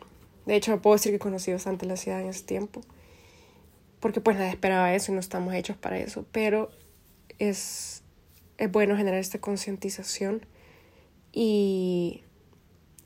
de 0.46 0.56
hecho, 0.56 0.82
puedo 0.82 0.96
decir 0.96 1.12
que 1.12 1.20
conocí 1.20 1.52
bastante 1.52 1.86
la 1.86 1.96
ciudad 1.96 2.22
en 2.22 2.28
ese 2.28 2.44
tiempo, 2.44 2.82
porque 4.04 4.20
pues 4.20 4.36
nadie 4.36 4.50
esperaba 4.50 4.94
eso 4.94 5.14
y 5.14 5.16
no 5.16 5.22
estamos 5.22 5.54
hechos 5.54 5.78
para 5.78 5.98
eso, 5.98 6.26
pero 6.34 6.70
es, 7.40 8.04
es 8.58 8.70
bueno 8.70 8.98
generar 8.98 9.18
esta 9.18 9.40
concientización 9.40 10.46
y 11.32 12.22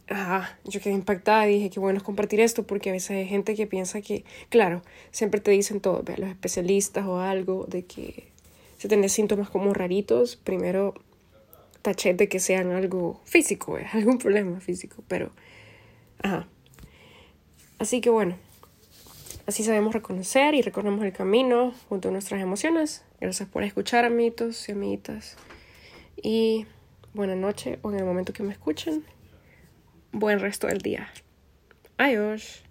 ajá, 0.07 0.57
yo 0.63 0.81
quedé 0.81 0.95
impactada 0.95 1.47
y 1.47 1.53
dije 1.53 1.69
que 1.69 1.79
bueno 1.79 1.97
es 1.97 2.03
compartir 2.03 2.39
esto 2.39 2.65
porque 2.65 2.89
a 2.89 2.93
veces 2.93 3.11
hay 3.11 3.27
gente 3.27 3.53
que 3.53 3.67
piensa 3.67 4.01
que, 4.01 4.25
claro, 4.49 4.81
siempre 5.11 5.39
te 5.39 5.51
dicen 5.51 5.81
todo, 5.81 6.01
vea, 6.01 6.17
los 6.17 6.29
especialistas 6.29 7.05
o 7.05 7.19
algo, 7.19 7.67
de 7.67 7.85
que 7.85 8.31
si 8.79 8.87
tenés 8.87 9.11
síntomas 9.11 9.51
como 9.51 9.75
raritos, 9.75 10.35
primero 10.35 10.95
taché 11.83 12.15
de 12.15 12.27
que 12.27 12.39
sean 12.39 12.71
algo 12.71 13.21
físico, 13.23 13.77
¿eh? 13.77 13.85
algún 13.93 14.17
problema 14.17 14.59
físico, 14.61 15.03
pero, 15.07 15.29
ajá. 16.23 16.47
Así 17.77 18.01
que 18.01 18.09
bueno, 18.09 18.35
así 19.47 19.63
sabemos 19.63 19.93
reconocer 19.93 20.53
y 20.53 20.61
recorremos 20.61 21.03
el 21.03 21.13
camino 21.13 21.73
junto 21.89 22.09
a 22.09 22.11
nuestras 22.11 22.41
emociones. 22.41 23.03
Gracias 23.19 23.49
por 23.49 23.63
escuchar, 23.63 24.05
amiguitos 24.05 24.67
y 24.69 24.73
amiguitas. 24.73 25.37
Y 26.21 26.67
buena 27.13 27.35
noche 27.35 27.79
o 27.81 27.91
en 27.91 27.97
el 27.97 28.05
momento 28.05 28.33
que 28.33 28.43
me 28.43 28.51
escuchen 28.51 29.03
buen 30.11 30.39
resto 30.39 30.67
del 30.67 30.79
día. 30.79 31.09
Adiós. 31.97 32.66